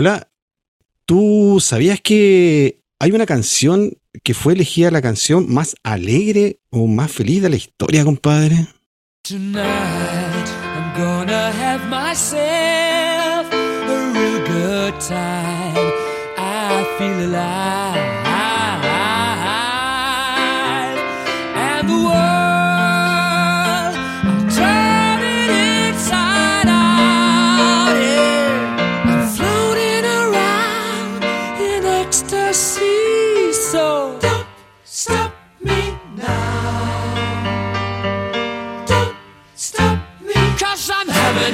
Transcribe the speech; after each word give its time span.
Hola, 0.00 0.30
¿tú 1.04 1.58
sabías 1.60 2.00
que 2.00 2.80
hay 2.98 3.12
una 3.12 3.26
canción 3.26 3.98
que 4.24 4.32
fue 4.32 4.54
elegida 4.54 4.90
la 4.90 5.02
canción 5.02 5.52
más 5.52 5.76
alegre 5.82 6.58
o 6.70 6.86
más 6.86 7.12
feliz 7.12 7.42
de 7.42 7.50
la 7.50 7.56
historia, 7.56 8.02
compadre? 8.02 8.66
Tonight 9.28 9.58
I'm 9.58 10.94
gonna 10.96 11.52
have 11.52 11.86
myself 11.90 13.52
a 13.52 14.12
real 14.14 14.38
good 14.46 14.98
time. 15.06 15.92
I 16.38 16.86
feel 16.96 17.26
alive. 17.26 18.29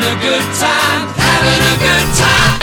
A 0.06 0.15
good 0.20 0.46
time. 0.55 1.09
Having 1.19 1.62
a 1.66 1.77
good 1.83 2.09
time. 2.15 2.60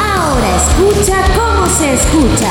Ahora 0.00 0.56
escucha 0.56 1.22
cómo 1.36 1.66
se 1.68 1.94
escucha. 1.94 2.50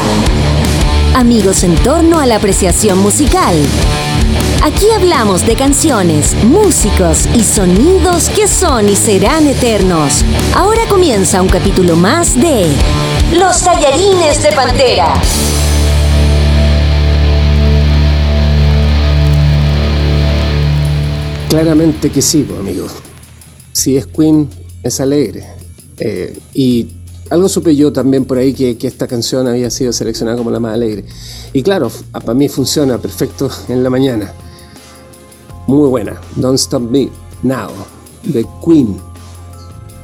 Amigos 1.15 1.63
en 1.63 1.75
torno 1.75 2.19
a 2.19 2.25
la 2.25 2.37
apreciación 2.37 2.99
musical. 2.99 3.55
Aquí 4.63 4.87
hablamos 4.95 5.45
de 5.45 5.55
canciones, 5.55 6.35
músicos 6.45 7.27
y 7.33 7.43
sonidos 7.43 8.29
que 8.29 8.47
son 8.47 8.87
y 8.87 8.95
serán 8.95 9.45
eternos. 9.45 10.23
Ahora 10.55 10.85
comienza 10.87 11.41
un 11.41 11.49
capítulo 11.49 11.97
más 11.97 12.33
de 12.39 12.71
Los 13.33 13.61
tallarines 13.63 14.41
de 14.41 14.51
Pantera. 14.53 15.13
Claramente 21.49 22.09
que 22.09 22.21
sí, 22.21 22.43
pues, 22.47 22.59
amigo. 22.59 22.87
Si 23.71 23.97
es 23.97 24.07
Queen, 24.07 24.49
es 24.83 24.99
alegre. 24.99 25.45
Eh, 25.99 26.37
y 26.53 26.87
algo 27.29 27.47
supe 27.49 27.75
yo 27.75 27.93
también 27.93 28.25
por 28.25 28.37
ahí 28.37 28.53
que, 28.53 28.77
que 28.77 28.87
esta 28.87 29.07
canción 29.07 29.47
había 29.47 29.69
sido 29.69 29.93
seleccionada 29.93 30.37
como 30.37 30.51
la 30.51 30.59
más 30.59 30.73
alegre. 30.73 31.05
Y 31.53 31.63
claro, 31.63 31.91
para 32.11 32.33
mí 32.33 32.49
funciona 32.49 32.97
perfecto 32.97 33.49
en 33.69 33.83
la 33.83 33.89
mañana. 33.89 34.33
Muy 35.67 35.89
buena. 35.89 36.19
Don't 36.35 36.59
Stop 36.59 36.83
Me 36.89 37.09
Now, 37.43 37.71
de 38.23 38.45
Queen. 38.65 38.97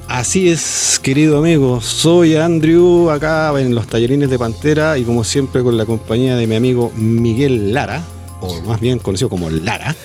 Así 0.07 0.49
es, 0.49 0.99
querido 1.01 1.37
amigo. 1.37 1.79
Soy 1.79 2.35
Andrew, 2.35 3.09
acá 3.09 3.53
en 3.59 3.73
los 3.73 3.87
tallerines 3.87 4.29
de 4.29 4.37
Pantera 4.37 4.97
y 4.97 5.03
como 5.03 5.23
siempre 5.23 5.63
con 5.63 5.77
la 5.77 5.85
compañía 5.85 6.35
de 6.35 6.47
mi 6.47 6.55
amigo 6.55 6.91
Miguel 6.95 7.73
Lara, 7.73 8.03
o 8.41 8.61
más 8.61 8.81
bien 8.81 8.99
conocido 8.99 9.29
como 9.29 9.49
Lara. 9.49 9.95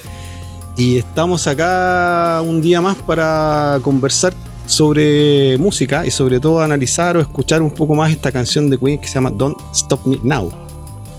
Y 0.76 0.98
estamos 0.98 1.46
acá 1.46 2.42
un 2.44 2.60
día 2.60 2.82
más 2.82 2.96
para 2.96 3.80
conversar 3.80 4.34
sobre 4.66 5.56
música 5.56 6.04
y 6.04 6.10
sobre 6.10 6.38
todo 6.38 6.60
analizar 6.60 7.16
o 7.16 7.20
escuchar 7.20 7.62
un 7.62 7.70
poco 7.70 7.94
más 7.94 8.10
esta 8.10 8.30
canción 8.30 8.68
de 8.68 8.76
Queen 8.76 8.98
que 8.98 9.08
se 9.08 9.14
llama 9.14 9.30
Don't 9.30 9.56
Stop 9.72 10.04
Me 10.04 10.18
Now. 10.22 10.50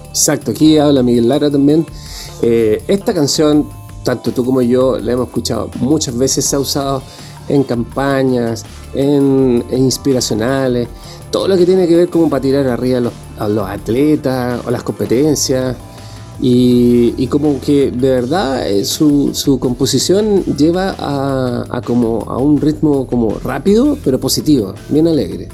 Exacto, 0.10 0.52
aquí 0.52 0.78
habla 0.78 1.02
Miguel 1.02 1.28
Lara 1.28 1.50
también. 1.50 1.88
Eh, 2.44 2.84
esta 2.88 3.16
canción, 3.16 3.68
tanto 4.04 4.32
tú 4.32 4.46
como 4.46 4.62
yo, 4.62 5.00
la 5.00 5.14
hemos 5.14 5.28
escuchado 5.28 5.72
muchas 5.80 6.16
veces, 6.16 6.46
se 6.46 6.56
ha 6.56 6.60
usado 6.60 7.02
en 7.50 7.64
campañas, 7.64 8.64
en, 8.94 9.64
inspiracionales, 9.72 10.88
todo 11.32 11.48
lo 11.48 11.58
que 11.58 11.66
tiene 11.66 11.88
que 11.88 11.96
ver 11.96 12.10
como 12.10 12.30
para 12.30 12.42
tirar 12.42 12.67
arriba 12.67 13.10
a 13.40 13.48
los 13.48 13.67
atletas 13.67 14.62
o 14.67 14.70
las 14.70 14.84
competencias. 14.84 15.76
Y, 16.39 17.27
como 17.27 17.59
que 17.59 17.89
de 17.92 18.09
verdad 18.11 18.70
eh, 18.70 18.86
su, 18.86 19.31
su 19.33 19.59
composición 19.59 20.43
lleva 20.58 20.95
a, 20.98 21.65
a 21.70 21.81
como 21.81 22.20
a 22.27 22.37
un 22.37 22.61
ritmo 22.61 23.08
como 23.08 23.39
rápido 23.39 23.98
pero 24.03 24.20
positivo, 24.20 24.73
bien 24.89 25.08
alegre. 25.08 25.49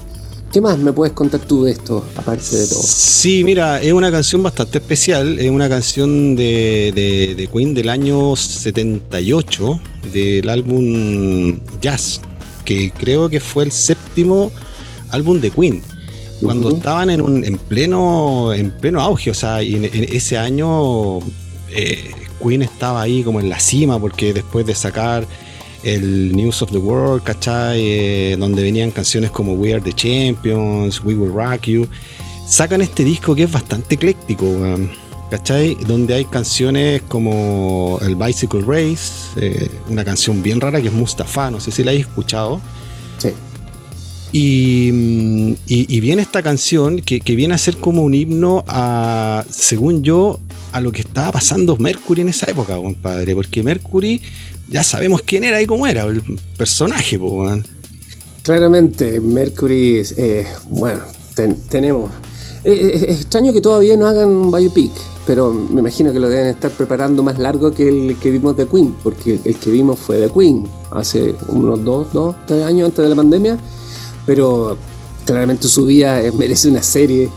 ¿Qué 0.52 0.62
más 0.62 0.78
me 0.78 0.94
puedes 0.94 1.14
contar 1.16 1.40
tú 1.40 1.64
de 1.64 1.72
esto, 1.72 2.04
aparte 2.16 2.56
de 2.56 2.68
todo? 2.68 2.82
Sí, 2.84 3.44
mira, 3.44 3.82
es 3.82 3.92
una 3.92 4.12
canción 4.12 4.44
bastante 4.44 4.78
especial. 4.78 5.40
Es 5.40 5.50
una 5.50 5.68
canción 5.68 6.36
de, 6.36 6.92
de- 6.94 7.34
de 7.36 7.48
Queen 7.48 7.74
del 7.74 7.90
año 7.90 8.36
78, 8.36 9.80
del 10.14 10.48
álbum 10.50 11.60
Jazz, 11.82 12.22
que 12.66 12.92
creo 12.92 13.30
que 13.30 13.40
fue 13.40 13.64
el 13.64 13.72
séptimo 13.72 14.52
álbum 15.10 15.40
de 15.42 15.50
Queen. 15.50 15.82
Cuando 16.44 16.70
estaban 16.76 17.10
en, 17.10 17.22
un- 17.22 17.44
en 17.44 17.58
pleno 17.58 18.54
en 18.54 18.72
pleno 18.72 19.02
auge, 19.02 19.32
o 19.32 19.34
sea, 19.34 19.62
y 19.64 19.76
en, 19.76 19.86
en 19.86 20.04
ese 20.16 20.38
año 20.38 21.20
eh, 21.70 22.12
Queen 22.44 22.62
estaba 22.62 23.02
ahí 23.02 23.24
como 23.24 23.40
en 23.40 23.50
la 23.50 23.60
cima, 23.60 24.00
porque 24.00 24.34
después 24.34 24.66
de 24.66 24.76
sacar 24.76 25.26
el 25.84 26.36
News 26.36 26.62
of 26.62 26.72
the 26.72 26.78
World, 26.78 27.24
¿cachai? 27.24 27.82
Eh, 27.82 28.36
donde 28.40 28.64
venían 28.64 28.92
canciones 28.92 29.32
como 29.32 29.54
We 29.54 29.74
Are 29.74 29.82
the 29.82 29.94
Champions, 29.94 31.02
We 31.04 31.14
Will 31.16 31.34
Rock 31.34 31.64
You. 31.64 31.88
Sacan 32.48 32.82
este 32.82 33.04
disco 33.04 33.36
que 33.36 33.44
es 33.44 33.52
bastante 33.52 33.96
ecléctico, 33.96 34.46
¿cachai? 35.32 35.76
Donde 35.88 36.14
hay 36.14 36.26
canciones 36.26 37.02
como 37.08 38.00
el 38.02 38.16
Bicycle 38.16 38.62
Race, 38.62 39.12
eh, 39.38 39.70
una 39.90 40.04
canción 40.06 40.42
bien 40.44 40.62
rara 40.62 40.82
que 40.82 40.88
es 40.88 40.94
Mustafa, 40.94 41.50
no 41.52 41.60
sé 41.60 41.72
si 41.72 41.84
la 41.84 41.92
habéis 41.92 42.06
escuchado. 42.08 42.62
Sí. 43.18 43.30
Y, 44.36 46.00
viene 46.02 46.24
esta 46.24 46.42
canción 46.42 47.02
que, 47.02 47.20
viene 47.36 47.54
a 47.54 47.58
ser 47.60 47.78
como 47.78 48.02
un 48.04 48.16
himno 48.16 48.64
a, 48.68 49.46
según 49.50 50.04
yo, 50.04 50.40
a 50.72 50.82
lo 50.82 50.92
que 50.92 51.02
estaba 51.02 51.32
pasando 51.32 51.78
Mercury 51.78 52.22
en 52.22 52.30
esa 52.30 52.50
época, 52.50 52.76
compadre. 52.76 53.36
Porque 53.36 53.62
Mercury, 53.62 54.22
ya 54.70 54.84
sabemos 54.84 55.22
quién 55.22 55.44
era 55.44 55.62
y 55.62 55.68
cómo 55.68 55.86
era, 55.86 56.04
el 56.06 56.22
personaje, 56.58 57.16
weón. 57.18 57.64
Claramente, 58.42 59.22
Mercury, 59.22 60.02
eh, 60.18 60.46
bueno, 60.70 61.02
ten- 61.36 61.58
tenemos. 61.70 62.12
eh, 62.66 62.72
eh, 62.74 63.06
es 63.10 63.20
extraño 63.22 63.54
que 63.54 63.62
todavía 63.62 63.96
no 63.96 64.08
hagan 64.08 64.30
un 64.30 64.52
biopic, 64.52 64.92
pero 65.28 65.54
me 65.54 65.80
imagino 65.82 66.12
que 66.12 66.20
lo 66.20 66.28
deben 66.28 66.48
estar 66.48 66.72
preparando 66.72 67.22
más 67.22 67.38
largo 67.38 67.72
que 67.72 67.88
el 67.88 68.16
que 68.18 68.32
vimos 68.32 68.58
de 68.58 68.68
Queen, 68.68 68.96
porque 69.04 69.40
el 69.46 69.56
que 69.58 69.70
vimos 69.70 70.00
fue 70.00 70.18
de 70.18 70.30
Queen 70.30 70.66
hace 70.92 71.36
unos 71.50 71.84
dos, 71.84 72.12
dos, 72.12 72.36
tres 72.48 72.64
años 72.66 72.88
antes 72.90 73.04
de 73.04 73.10
la 73.10 73.16
pandemia, 73.16 73.58
pero 74.26 74.78
claramente 75.26 75.68
su 75.68 75.86
vida 75.86 76.22
merece 76.38 76.70
una 76.70 76.84
serie 76.84 77.30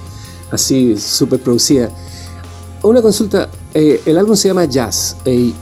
así 0.51 0.97
súper 0.97 1.41
producida. 1.41 1.91
Una 2.83 3.03
consulta, 3.03 3.49
eh, 3.75 4.01
el 4.07 4.19
álbum 4.19 4.37
se 4.37 4.49
llama 4.49 4.65
Jazz. 4.65 5.17
eh, 5.25 5.53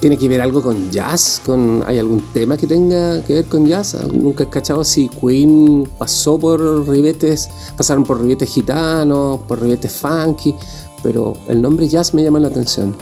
¿Tiene 0.00 0.18
que 0.18 0.28
ver 0.28 0.42
algo 0.42 0.60
con 0.60 0.90
jazz? 0.90 1.40
¿Con, 1.46 1.82
¿Hay 1.86 1.98
algún 1.98 2.20
tema 2.32 2.58
que 2.58 2.66
tenga 2.66 3.22
que 3.22 3.34
ver 3.34 3.44
con 3.46 3.66
jazz? 3.66 3.96
Nunca 4.12 4.44
he 4.44 4.48
cachado 4.50 4.84
si 4.84 5.08
Queen 5.08 5.88
pasó 5.96 6.38
por 6.38 6.86
ribetes, 6.86 7.48
pasaron 7.74 8.04
por 8.04 8.20
ribetes 8.20 8.50
gitanos, 8.50 9.40
por 9.48 9.62
ribetes 9.62 9.92
funky, 9.92 10.54
pero 11.02 11.34
el 11.48 11.62
nombre 11.62 11.88
jazz 11.88 12.12
me 12.12 12.22
llama 12.22 12.38
la 12.38 12.48
atención. 12.48 12.94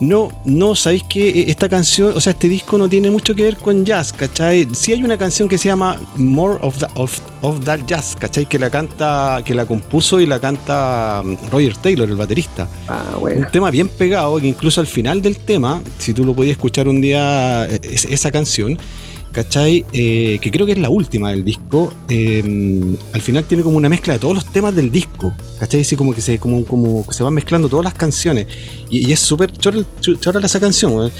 No, 0.00 0.28
no, 0.44 0.76
sabéis 0.76 1.02
que 1.02 1.50
esta 1.50 1.68
canción, 1.68 2.12
o 2.14 2.20
sea, 2.20 2.32
este 2.32 2.48
disco 2.48 2.78
no 2.78 2.88
tiene 2.88 3.10
mucho 3.10 3.34
que 3.34 3.42
ver 3.42 3.56
con 3.56 3.84
jazz, 3.84 4.12
¿cachai? 4.12 4.68
Sí 4.72 4.92
hay 4.92 5.02
una 5.02 5.18
canción 5.18 5.48
que 5.48 5.58
se 5.58 5.68
llama 5.68 6.00
More 6.16 6.58
of, 6.62 6.78
the- 6.78 6.86
of, 6.94 7.18
of 7.42 7.64
That 7.64 7.80
Jazz, 7.84 8.14
¿cachai? 8.16 8.46
Que 8.46 8.60
la 8.60 8.70
canta, 8.70 9.42
que 9.44 9.54
la 9.54 9.66
compuso 9.66 10.20
y 10.20 10.26
la 10.26 10.38
canta 10.38 11.22
mm, 11.24 11.50
Roger 11.50 11.76
Taylor, 11.78 12.08
el 12.08 12.14
baterista. 12.16 12.68
Ah, 12.86 13.16
bueno. 13.18 13.40
Un 13.46 13.50
tema 13.50 13.72
bien 13.72 13.88
pegado, 13.88 14.38
que 14.38 14.46
incluso 14.46 14.80
al 14.80 14.86
final 14.86 15.20
del 15.20 15.36
tema, 15.38 15.82
si 15.98 16.14
tú 16.14 16.24
lo 16.24 16.32
podías 16.32 16.52
escuchar 16.52 16.86
un 16.86 17.00
día, 17.00 17.66
es- 17.66 18.04
esa 18.04 18.30
canción, 18.30 18.78
¿cachai? 19.32 19.84
Eh, 19.92 20.38
que 20.40 20.50
creo 20.50 20.66
que 20.66 20.72
es 20.72 20.78
la 20.78 20.90
última 20.90 21.30
del 21.30 21.44
disco, 21.44 21.92
eh, 22.08 22.96
al 23.12 23.20
final 23.20 23.44
tiene 23.44 23.62
como 23.62 23.76
una 23.76 23.88
mezcla 23.88 24.14
de 24.14 24.18
todos 24.18 24.34
los 24.34 24.46
temas 24.46 24.74
del 24.74 24.90
disco, 24.90 25.32
¿cachai? 25.58 25.82
Así 25.82 25.96
como 25.96 26.14
que 26.14 26.20
se, 26.20 26.38
como, 26.38 26.64
como 26.64 27.04
se 27.10 27.22
van 27.22 27.34
mezclando 27.34 27.68
todas 27.68 27.84
las 27.84 27.94
canciones. 27.94 28.46
Y, 28.90 29.08
y 29.08 29.12
es 29.12 29.20
súper 29.20 29.52
chora, 29.52 29.78
chora 30.00 30.40
esa 30.44 30.60
canción, 30.60 30.92
weón. 30.94 31.12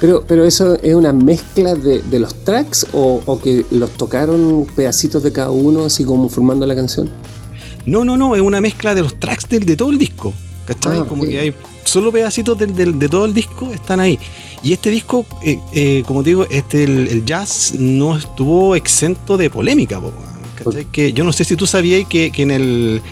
Pero, 0.00 0.24
pero 0.26 0.44
eso 0.44 0.76
es 0.82 0.94
una 0.96 1.12
mezcla 1.12 1.76
de, 1.76 2.02
de 2.02 2.18
los 2.18 2.34
tracks 2.44 2.86
o, 2.92 3.22
o 3.24 3.40
que 3.40 3.64
los 3.70 3.90
tocaron 3.92 4.66
pedacitos 4.74 5.22
de 5.22 5.30
cada 5.30 5.50
uno, 5.50 5.84
así 5.84 6.04
como 6.04 6.28
formando 6.28 6.66
la 6.66 6.74
canción. 6.74 7.08
No, 7.86 8.04
no, 8.04 8.16
no, 8.16 8.34
es 8.34 8.42
una 8.42 8.60
mezcla 8.60 8.94
de 8.96 9.02
los 9.02 9.18
tracks 9.20 9.48
del, 9.48 9.64
de 9.64 9.76
todo 9.76 9.90
el 9.90 9.98
disco. 9.98 10.32
¿Cachai? 10.66 10.98
Ah, 10.98 11.04
como 11.08 11.24
que 11.24 11.38
hay 11.38 11.54
solo 11.84 12.12
pedacitos 12.12 12.58
de 12.58 13.08
todo 13.08 13.24
el 13.24 13.34
disco 13.34 13.70
están 13.72 14.00
ahí. 14.00 14.18
Y 14.62 14.72
este 14.72 14.90
disco, 14.90 15.26
eh, 15.42 15.58
eh, 15.72 16.04
como 16.06 16.22
te 16.22 16.30
digo, 16.30 16.46
este, 16.48 16.84
el, 16.84 17.08
el 17.08 17.24
jazz 17.24 17.74
no 17.76 18.16
estuvo 18.16 18.76
exento 18.76 19.36
de 19.36 19.50
polémica. 19.50 20.00
Que 20.92 21.12
yo 21.12 21.24
no 21.24 21.32
sé 21.32 21.44
si 21.44 21.56
tú 21.56 21.66
sabías 21.66 22.06
que, 22.08 22.30
que 22.30 22.42
en 22.42 22.50
el. 22.52 23.02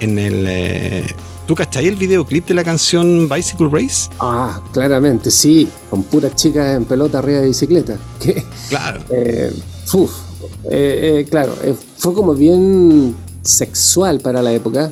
En 0.00 0.18
el. 0.18 0.44
eh, 0.48 1.06
¿Tú 1.46 1.54
cachai 1.54 1.86
el 1.86 1.96
videoclip 1.96 2.46
de 2.46 2.54
la 2.54 2.64
canción 2.64 3.28
Bicycle 3.28 3.68
Race? 3.70 4.10
Ah, 4.18 4.60
claramente, 4.72 5.30
sí, 5.30 5.66
con 5.88 6.02
puras 6.02 6.34
chicas 6.34 6.76
en 6.76 6.84
pelota 6.84 7.20
arriba 7.20 7.40
de 7.40 7.48
bicicleta. 7.48 7.96
Claro. 8.68 9.00
Uf, 9.94 10.12
claro, 11.30 11.54
fue 11.96 12.12
como 12.12 12.34
bien 12.34 13.16
sexual 13.42 14.20
para 14.20 14.42
la 14.42 14.52
época. 14.52 14.90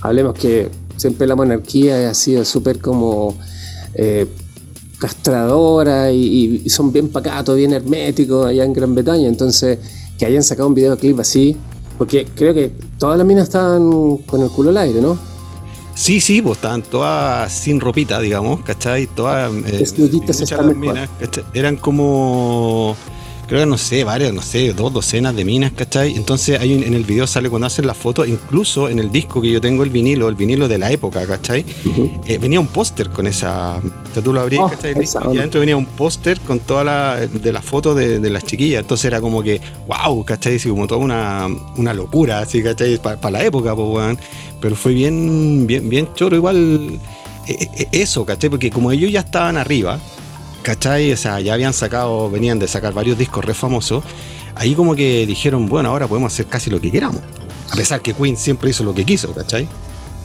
Hablemos 0.00 0.34
que 0.34 0.70
siempre 1.00 1.26
la 1.26 1.34
monarquía 1.34 2.10
ha 2.10 2.14
sido 2.14 2.44
súper 2.44 2.78
como 2.80 3.36
castradora 4.98 6.12
y, 6.12 6.62
y, 6.64 6.70
son 6.70 6.92
bien 6.92 7.08
pacatos, 7.08 7.56
bien 7.56 7.72
herméticos 7.72 8.46
allá 8.46 8.64
en 8.64 8.72
Gran 8.72 8.94
Bretaña. 8.94 9.26
Entonces, 9.26 9.78
que 10.18 10.26
hayan 10.26 10.42
sacado 10.42 10.68
un 10.68 10.74
videoclip 10.74 11.18
así, 11.18 11.56
porque 11.96 12.26
creo 12.34 12.52
que 12.52 12.70
todas 12.98 13.16
las 13.16 13.26
minas 13.26 13.44
estaban 13.44 14.18
con 14.18 14.42
el 14.42 14.50
culo 14.50 14.70
al 14.70 14.76
aire, 14.76 15.00
¿no? 15.00 15.18
Sí, 15.94 16.20
sí, 16.20 16.40
pues 16.40 16.56
estaban 16.56 16.82
todas 16.82 17.50
sin 17.52 17.80
ropita, 17.80 18.20
digamos, 18.20 18.60
¿cachai? 18.62 19.06
Todas. 19.06 19.50
Eh, 19.66 19.84
minas, 20.76 21.08
Eran 21.52 21.76
como 21.76 22.96
creo 23.50 23.62
que 23.62 23.66
no 23.66 23.78
sé, 23.78 24.04
varias, 24.04 24.32
no 24.32 24.42
sé, 24.42 24.72
dos 24.74 24.92
docenas 24.92 25.34
de 25.34 25.44
minas, 25.44 25.72
¿cachai? 25.72 26.14
Entonces 26.14 26.60
hay 26.60 26.72
en 26.84 26.94
el 26.94 27.02
video 27.02 27.26
sale 27.26 27.50
cuando 27.50 27.66
hacen 27.66 27.84
la 27.84 27.94
foto, 27.94 28.24
incluso 28.24 28.88
en 28.88 29.00
el 29.00 29.10
disco 29.10 29.42
que 29.42 29.50
yo 29.50 29.60
tengo 29.60 29.82
el 29.82 29.90
vinilo, 29.90 30.28
el 30.28 30.36
vinilo 30.36 30.68
de 30.68 30.78
la 30.78 30.92
época, 30.92 31.26
¿cachai? 31.26 31.66
Eh, 32.28 32.38
venía 32.38 32.60
un 32.60 32.68
póster 32.68 33.10
con 33.10 33.26
esa, 33.26 33.78
o 33.78 34.14
sea, 34.14 34.22
tú 34.22 34.32
lo 34.32 34.40
abrías, 34.40 34.62
oh, 34.64 34.68
¿cachai? 34.68 34.94
Y 35.34 35.38
adentro 35.38 35.58
venía 35.58 35.76
un 35.76 35.86
póster 35.86 36.38
con 36.38 36.60
toda 36.60 36.84
la, 36.84 37.16
de 37.16 37.52
la 37.52 37.60
foto 37.60 37.92
de, 37.92 38.20
las 38.30 38.44
chiquillas, 38.44 38.82
entonces 38.82 39.06
era 39.06 39.20
como 39.20 39.42
que, 39.42 39.60
wow, 39.88 40.24
¿cachai? 40.24 40.54
Así 40.54 40.68
como 40.68 40.86
toda 40.86 41.00
una, 41.00 41.48
una 41.76 41.92
locura, 41.92 42.38
así, 42.38 42.62
¿cachai? 42.62 42.98
Para 42.98 43.30
la 43.32 43.42
época, 43.42 43.74
pues, 43.74 43.88
weón. 43.88 44.18
Pero 44.60 44.76
fue 44.76 44.94
bien, 44.94 45.66
bien, 45.66 45.88
bien 45.88 46.08
choro 46.14 46.36
igual 46.36 47.00
eh, 47.48 47.68
eh, 47.76 47.88
eso, 47.90 48.24
¿cachai? 48.24 48.48
Porque 48.48 48.70
como 48.70 48.92
ellos 48.92 49.10
ya 49.10 49.20
estaban 49.20 49.56
arriba, 49.56 49.98
¿cachai? 50.62 51.12
O 51.12 51.16
sea, 51.16 51.40
ya 51.40 51.54
habían 51.54 51.72
sacado, 51.72 52.30
venían 52.30 52.58
de 52.58 52.68
sacar 52.68 52.92
varios 52.92 53.18
discos 53.18 53.44
re 53.44 53.54
famosos. 53.54 54.04
Ahí 54.54 54.74
como 54.74 54.94
que 54.94 55.26
dijeron, 55.26 55.68
bueno, 55.68 55.90
ahora 55.90 56.06
podemos 56.06 56.32
hacer 56.32 56.46
casi 56.46 56.70
lo 56.70 56.80
que 56.80 56.90
queramos. 56.90 57.20
A 57.70 57.76
pesar 57.76 58.02
que 58.02 58.14
Queen 58.14 58.36
siempre 58.36 58.70
hizo 58.70 58.84
lo 58.84 58.94
que 58.94 59.04
quiso, 59.04 59.32
¿cachai? 59.32 59.68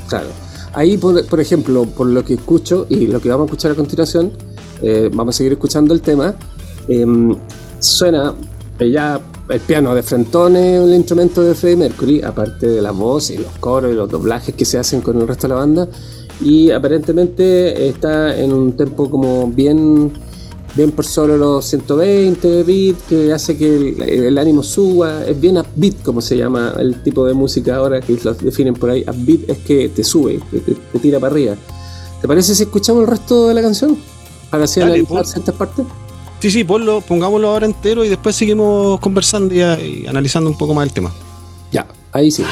Claro. 0.08 0.28
Ahí, 0.74 0.98
por, 0.98 1.40
ejemplo, 1.40 1.86
por 1.86 2.08
lo 2.08 2.26
que 2.26 2.34
escucho 2.34 2.86
y 2.90 3.08
lo 3.08 3.22
que 3.22 3.30
vamos 3.30 3.44
a 3.44 3.48
escuchar 3.48 3.72
a 3.72 3.76
continuación, 3.76 4.34
eh, 4.82 5.10
vamos 5.14 5.36
a 5.36 5.38
seguir 5.38 5.54
escuchando 5.54 5.94
el 5.94 6.02
tema. 6.02 6.36
Em, 6.88 7.36
suena 7.80 8.34
eh, 8.80 8.92
ya 8.92 9.22
el 9.48 9.60
piano 9.62 9.96
de 9.96 10.04
Frentone, 10.04 10.80
un 10.80 10.94
instrumento 10.94 11.42
de 11.42 11.56
Freddie 11.56 11.78
Mercury, 11.78 12.22
aparte 12.22 12.68
de 12.68 12.82
la 12.82 12.92
voz 12.92 13.30
y 13.30 13.38
los 13.38 13.52
coros 13.60 13.92
y 13.92 13.96
los 13.96 14.10
doblajes 14.10 14.54
que 14.54 14.66
se 14.66 14.78
hacen 14.78 15.02
con 15.02 15.22
el 15.22 15.28
resto 15.28 15.48
de 15.48 15.54
la 15.54 15.60
banda. 15.60 15.88
Y 16.42 16.72
aparentemente 16.72 17.88
está 17.88 18.38
en 18.38 18.52
un 18.52 18.74
tempo 18.76 19.10
como 19.10 19.48
bien 19.48 20.12
bien 20.76 20.92
por 20.92 21.06
solo 21.06 21.38
los 21.38 21.66
120 21.66 22.64
bits, 22.64 23.04
que 23.08 23.34
hace 23.34 23.58
que 23.58 23.96
el, 24.28 24.38
ánimo 24.38 24.62
suba, 24.62 25.24
es 25.26 25.40
bien 25.40 25.58
upbeat 25.58 26.04
como 26.04 26.22
se 26.22 26.38
llama 26.38 26.74
el 26.78 27.02
tipo 27.02 27.26
de 27.26 27.34
música 27.34 27.78
ahora 27.78 28.02
que 28.02 28.18
lo 28.24 28.34
definen 28.34 28.74
por 28.74 28.90
ahí, 28.90 29.04
upbeat 29.08 29.50
es 29.50 29.58
que 29.60 29.90
te 29.90 30.04
sube, 30.04 30.40
te, 30.52 31.00
tira 31.00 31.20
para 31.20 31.32
arriba. 31.32 31.56
¿Te 32.22 32.28
parece 32.28 32.54
si 32.56 32.64
escuchamos 32.64 33.04
el 33.04 33.08
resto 33.08 33.48
de 33.48 33.54
la 33.54 33.62
canción? 33.62 33.98
Para 34.50 34.66
así 34.66 34.82
analizar 34.82 35.26
ciertas 35.26 35.56
partes. 35.56 35.86
Sí, 36.40 36.52
sí, 36.52 36.64
ponlo, 36.64 37.02
pongámoslo 37.02 37.50
ahora 37.50 37.66
entero 37.66 38.04
y 38.04 38.10
después 38.10 38.36
seguimos 38.36 39.00
conversando 39.00 39.54
y, 39.56 40.06
analizando 40.08 40.50
un 40.50 40.58
poco 40.58 40.74
más 40.74 40.88
el 40.88 40.94
tema. 40.94 41.12
Ya, 41.72 41.88
ahí 42.12 42.30
sí. 42.30 42.44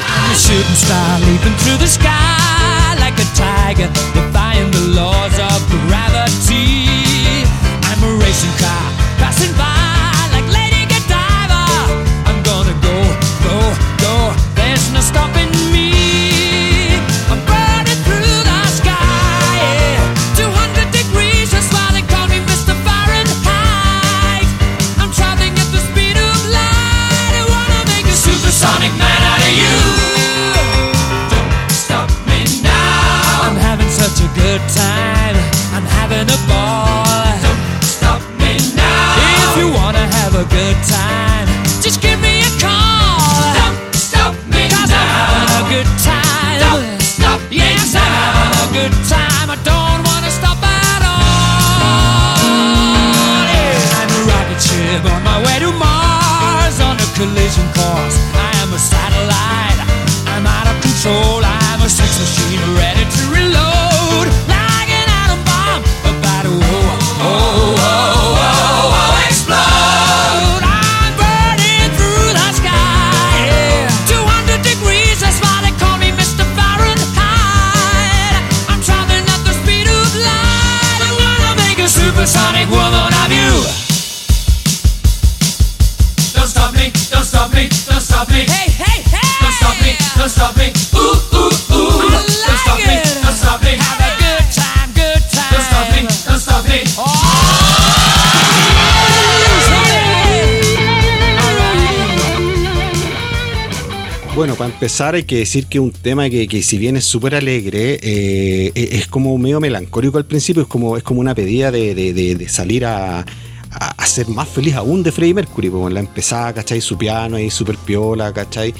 Para 104.64 104.72
empezar 104.72 105.14
hay 105.14 105.24
que 105.24 105.36
decir 105.36 105.66
que 105.66 105.78
un 105.78 105.92
tema 105.92 106.30
que, 106.30 106.62
si 106.62 106.78
bien 106.78 106.96
es 106.96 107.04
súper 107.04 107.34
alegre, 107.34 107.98
eh, 108.02 108.72
e, 108.74 108.96
es 108.96 109.06
como 109.08 109.36
medio 109.36 109.60
melancólico 109.60 110.16
al 110.16 110.24
principio, 110.24 110.62
es 110.62 110.68
como, 110.68 110.96
es 110.96 111.02
como 111.02 111.20
una 111.20 111.34
pedida 111.34 111.70
de, 111.70 111.94
de, 111.94 112.48
salir 112.48 112.86
a, 112.86 113.26
a, 113.70 114.06
ser 114.06 114.26
más 114.28 114.48
feliz 114.48 114.74
aún 114.74 115.02
de 115.02 115.12
Freddie 115.12 115.34
Mercury, 115.34 115.70
la 115.90 116.00
empezada, 116.00 116.54
¿cachai? 116.54 116.80
Su 116.80 116.96
piano 116.96 117.36
ahí 117.36 117.50
súper 117.50 117.76
piola, 117.76 118.32
¿cachai? 118.32 118.70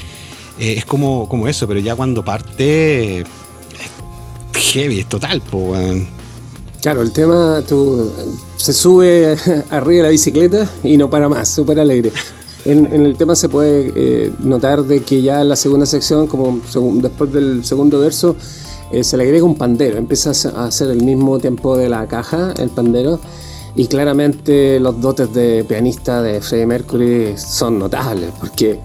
Eh, 0.58 0.76
es 0.78 0.86
como, 0.86 1.28
como 1.28 1.48
eso, 1.48 1.68
pero 1.68 1.80
ya 1.80 1.94
cuando 1.94 2.24
parte, 2.24 3.20
es 3.20 3.26
heavy, 4.54 5.00
es 5.00 5.08
total, 5.08 5.42
pues, 5.42 6.02
Claro, 6.80 7.02
el 7.02 7.12
tema 7.12 7.62
tú, 7.68 8.10
se 8.56 8.72
sube 8.72 9.36
arriba 9.70 9.98
de 9.98 10.02
la 10.04 10.08
bicicleta 10.08 10.66
y 10.82 10.96
no 10.96 11.10
para 11.10 11.28
más, 11.28 11.50
súper 11.50 11.78
alegre. 11.78 12.10
En, 12.64 12.86
el 12.86 13.16
tema 13.16 13.36
se 13.36 13.48
puede 13.48 13.92
eh, 13.94 14.32
notar 14.40 14.84
de 14.84 15.00
que 15.02 15.20
ya 15.20 15.42
en 15.42 15.50
la 15.50 15.56
segunda 15.56 15.84
sección, 15.84 16.26
como 16.26 16.60
después 16.94 17.32
del 17.32 17.64
segundo 17.64 18.00
verso, 18.00 18.36
eh, 18.90 19.04
se 19.04 19.16
le 19.16 19.24
agrega 19.24 19.44
un 19.44 19.56
pandero, 19.56 19.98
empieza 19.98 20.30
a 20.30 20.66
hacer 20.66 20.90
el 20.90 21.02
mismo 21.02 21.38
tiempo 21.38 21.76
de 21.76 21.88
la 21.88 22.06
caja, 22.06 22.54
el 22.58 22.70
pandero, 22.70 23.20
y 23.76 23.86
claramente 23.86 24.78
los 24.80 25.00
dotes 25.00 25.32
de 25.34 25.64
pianista 25.64 26.22
de 26.22 26.40
Freddie 26.40 26.66
Mercury 26.66 27.34
son 27.36 27.78
notables, 27.78 28.30
porque 28.38 28.78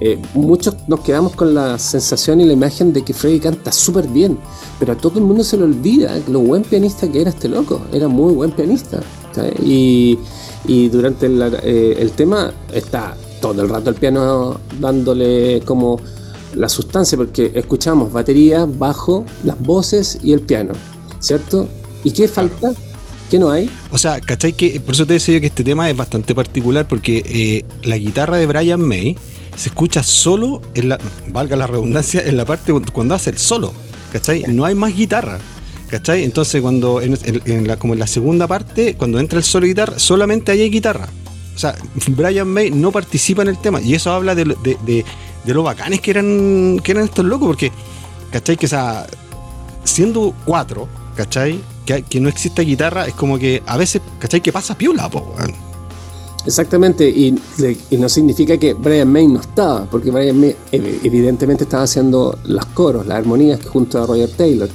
eh, 0.00 0.20
muchos 0.34 0.74
nos 0.88 1.00
quedamos 1.00 1.34
con 1.34 1.54
la 1.54 1.78
sensación 1.78 2.40
y 2.40 2.44
la 2.44 2.52
imagen 2.52 2.92
de 2.92 3.02
que 3.02 3.14
Freddie 3.14 3.40
canta 3.40 3.70
súper 3.70 4.08
bien, 4.08 4.38
pero 4.78 4.92
a 4.92 4.96
todo 4.96 5.18
el 5.18 5.24
mundo 5.24 5.44
se 5.44 5.56
le 5.56 5.64
olvida 5.64 6.18
lo 6.28 6.40
buen 6.40 6.62
pianista 6.62 7.10
que 7.10 7.20
era 7.20 7.30
este 7.30 7.48
loco, 7.48 7.80
era 7.92 8.08
muy 8.08 8.34
buen 8.34 8.50
pianista. 8.50 9.00
Y 9.64 10.18
y 10.66 10.88
durante 10.88 11.26
eh, 11.26 11.96
el, 11.98 12.12
tema 12.12 12.52
está 12.72 13.16
todo 13.40 13.62
el 13.62 13.68
rato 13.68 13.90
el 13.90 13.96
piano 13.96 14.60
dándole 14.80 15.60
como 15.64 16.00
la 16.54 16.68
sustancia, 16.68 17.18
porque 17.18 17.52
escuchamos 17.54 18.12
batería, 18.12 18.66
bajo, 18.66 19.24
las 19.44 19.60
voces 19.60 20.18
y 20.22 20.32
el 20.32 20.40
piano, 20.40 20.72
¿cierto? 21.18 21.68
¿Y 22.04 22.12
qué 22.12 22.28
falta? 22.28 22.72
¿Qué 23.30 23.38
no 23.38 23.50
hay? 23.50 23.68
O 23.90 23.98
sea, 23.98 24.20
¿cachai? 24.20 24.52
Que, 24.52 24.80
por 24.80 24.94
eso 24.94 25.06
te 25.06 25.14
decía 25.14 25.40
que 25.40 25.46
este 25.46 25.64
tema 25.64 25.90
es 25.90 25.96
bastante 25.96 26.34
particular, 26.34 26.86
porque 26.86 27.22
eh, 27.26 27.64
la 27.82 27.98
guitarra 27.98 28.36
de 28.36 28.46
Brian 28.46 28.80
May 28.80 29.16
se 29.56 29.68
escucha 29.70 30.02
solo, 30.02 30.62
en 30.74 30.90
la, 30.90 30.98
valga 31.28 31.56
la 31.56 31.66
redundancia, 31.66 32.22
en 32.24 32.36
la 32.36 32.44
parte 32.44 32.72
cuando 32.92 33.14
hace 33.14 33.30
el 33.30 33.38
solo. 33.38 33.72
¿cachai? 34.14 34.44
No 34.46 34.64
hay 34.64 34.76
más 34.76 34.94
guitarra. 34.94 35.40
¿Cachai? 35.94 36.24
Entonces 36.24 36.60
cuando 36.60 37.00
en, 37.00 37.68
la, 37.68 37.76
como 37.76 37.92
en 37.92 38.00
la 38.00 38.08
segunda 38.08 38.48
parte, 38.48 38.96
cuando 38.96 39.20
entra 39.20 39.38
el 39.38 39.44
solo 39.44 39.62
de 39.62 39.68
guitarra, 39.68 39.96
solamente 39.96 40.50
hay 40.50 40.68
guitarra. 40.68 41.08
O 41.54 41.56
sea, 41.56 41.76
Brian 42.08 42.48
May 42.48 42.72
no 42.72 42.90
participa 42.90 43.42
en 43.42 43.48
el 43.48 43.58
tema. 43.58 43.80
Y 43.80 43.94
eso 43.94 44.10
habla 44.10 44.34
de, 44.34 44.44
de, 44.44 45.04
lo 45.44 45.62
bacanes 45.62 46.00
que 46.00 46.10
eran, 46.10 46.80
que 46.82 46.90
eran 46.90 47.04
estos 47.04 47.24
locos, 47.24 47.46
porque, 47.46 47.70
¿cachai? 48.32 48.56
Que, 48.56 48.66
sea, 48.66 49.06
siendo 49.84 50.34
cuatro, 50.44 50.88
¿cachai? 51.14 51.60
Que, 51.86 52.02
que 52.02 52.18
no 52.18 52.28
exista 52.28 52.62
guitarra, 52.62 53.06
es 53.06 53.14
como 53.14 53.38
que 53.38 53.62
a 53.64 53.76
veces, 53.76 54.02
¿cachai? 54.18 54.40
Que 54.40 54.50
pasa 54.50 54.76
piola, 54.76 55.08
po, 55.08 55.32
Exactamente, 56.44 57.08
y, 57.08 57.40
no 57.92 58.08
significa 58.08 58.58
que 58.58 58.74
Brian 58.74 59.12
May 59.12 59.28
no 59.28 59.40
estaba, 59.40 59.84
porque 59.84 60.10
Brian 60.10 60.40
May 60.40 60.56
evidentemente 60.72 61.62
estaba 61.62 61.84
haciendo 61.84 62.36
los 62.46 62.66
coros, 62.66 63.06
las 63.06 63.18
armonías 63.18 63.64
junto 63.64 64.02
a 64.02 64.06
Roger 64.06 64.30
Taylor. 64.30 64.68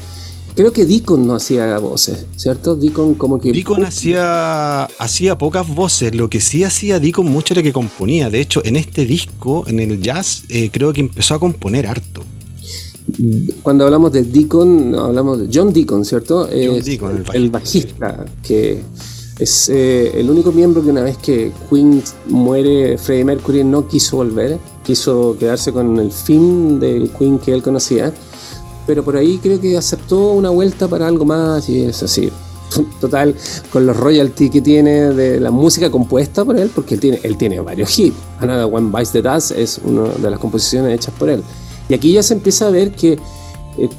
Creo 0.59 0.73
que 0.73 0.85
Deacon 0.85 1.25
no 1.25 1.35
hacía 1.35 1.79
voces, 1.79 2.25
¿cierto? 2.35 2.75
Deacon 2.75 3.15
como 3.15 3.39
que... 3.39 3.53
Deacon 3.53 3.85
hacía, 3.85 4.83
hacía 4.83 5.37
pocas 5.37 5.65
voces, 5.73 6.13
lo 6.13 6.29
que 6.29 6.41
sí 6.41 6.65
hacía 6.65 6.99
Deacon 6.99 7.27
mucho 7.27 7.53
era 7.53 7.63
que 7.63 7.71
componía. 7.71 8.29
De 8.29 8.41
hecho, 8.41 8.61
en 8.65 8.75
este 8.75 9.05
disco, 9.05 9.63
en 9.67 9.79
el 9.79 10.01
jazz, 10.01 10.43
eh, 10.49 10.69
creo 10.69 10.91
que 10.91 10.99
empezó 10.99 11.35
a 11.35 11.39
componer 11.39 11.87
harto. 11.87 12.23
Cuando 13.63 13.85
hablamos 13.85 14.11
de 14.11 14.23
Deacon, 14.23 14.95
hablamos 14.95 15.39
de 15.39 15.49
John 15.49 15.71
Deacon, 15.71 16.03
¿cierto? 16.03 16.49
John 16.51 16.83
Deacon, 16.83 17.23
el 17.33 17.49
bajista, 17.49 18.25
que 18.43 18.81
es 19.39 19.69
eh, 19.69 20.11
el 20.19 20.29
único 20.29 20.51
miembro 20.51 20.83
que 20.83 20.89
una 20.89 21.03
vez 21.03 21.15
que 21.19 21.53
Queen 21.69 22.03
muere, 22.27 22.97
Freddie 22.97 23.23
Mercury 23.23 23.63
no 23.63 23.87
quiso 23.87 24.17
volver, 24.17 24.57
quiso 24.83 25.37
quedarse 25.39 25.71
con 25.71 25.97
el 25.99 26.11
fin 26.11 26.81
del 26.81 27.09
Queen 27.11 27.39
que 27.39 27.53
él 27.53 27.63
conocía 27.63 28.13
pero 28.89 29.03
por 29.03 29.15
ahí 29.15 29.37
creo 29.37 29.61
que 29.61 29.77
aceptó 29.77 30.31
una 30.31 30.49
vuelta 30.49 30.87
para 30.87 31.05
algo 31.05 31.23
más 31.23 31.69
y 31.69 31.83
es 31.83 32.01
así. 32.01 32.31
Total, 32.99 33.35
con 33.71 33.85
los 33.85 33.95
royalties 33.95 34.49
que 34.49 34.61
tiene 34.61 35.13
de 35.13 35.39
la 35.39 35.51
música 35.51 35.91
compuesta 35.91 36.43
por 36.43 36.57
él, 36.57 36.71
porque 36.73 36.95
él 36.95 36.99
tiene, 36.99 37.19
él 37.21 37.37
tiene 37.37 37.59
varios 37.59 37.99
hits. 37.99 38.17
Another 38.39 38.65
One 38.65 38.89
Bites 38.89 39.11
the 39.11 39.21
Dust 39.21 39.51
es 39.51 39.79
una 39.85 40.05
de 40.07 40.31
las 40.31 40.39
composiciones 40.39 40.91
hechas 40.95 41.13
por 41.19 41.29
él. 41.29 41.43
Y 41.87 41.93
aquí 41.93 42.13
ya 42.13 42.23
se 42.23 42.33
empieza 42.33 42.65
a 42.65 42.71
ver 42.71 42.91
que 42.93 43.19
eh, 43.77 43.89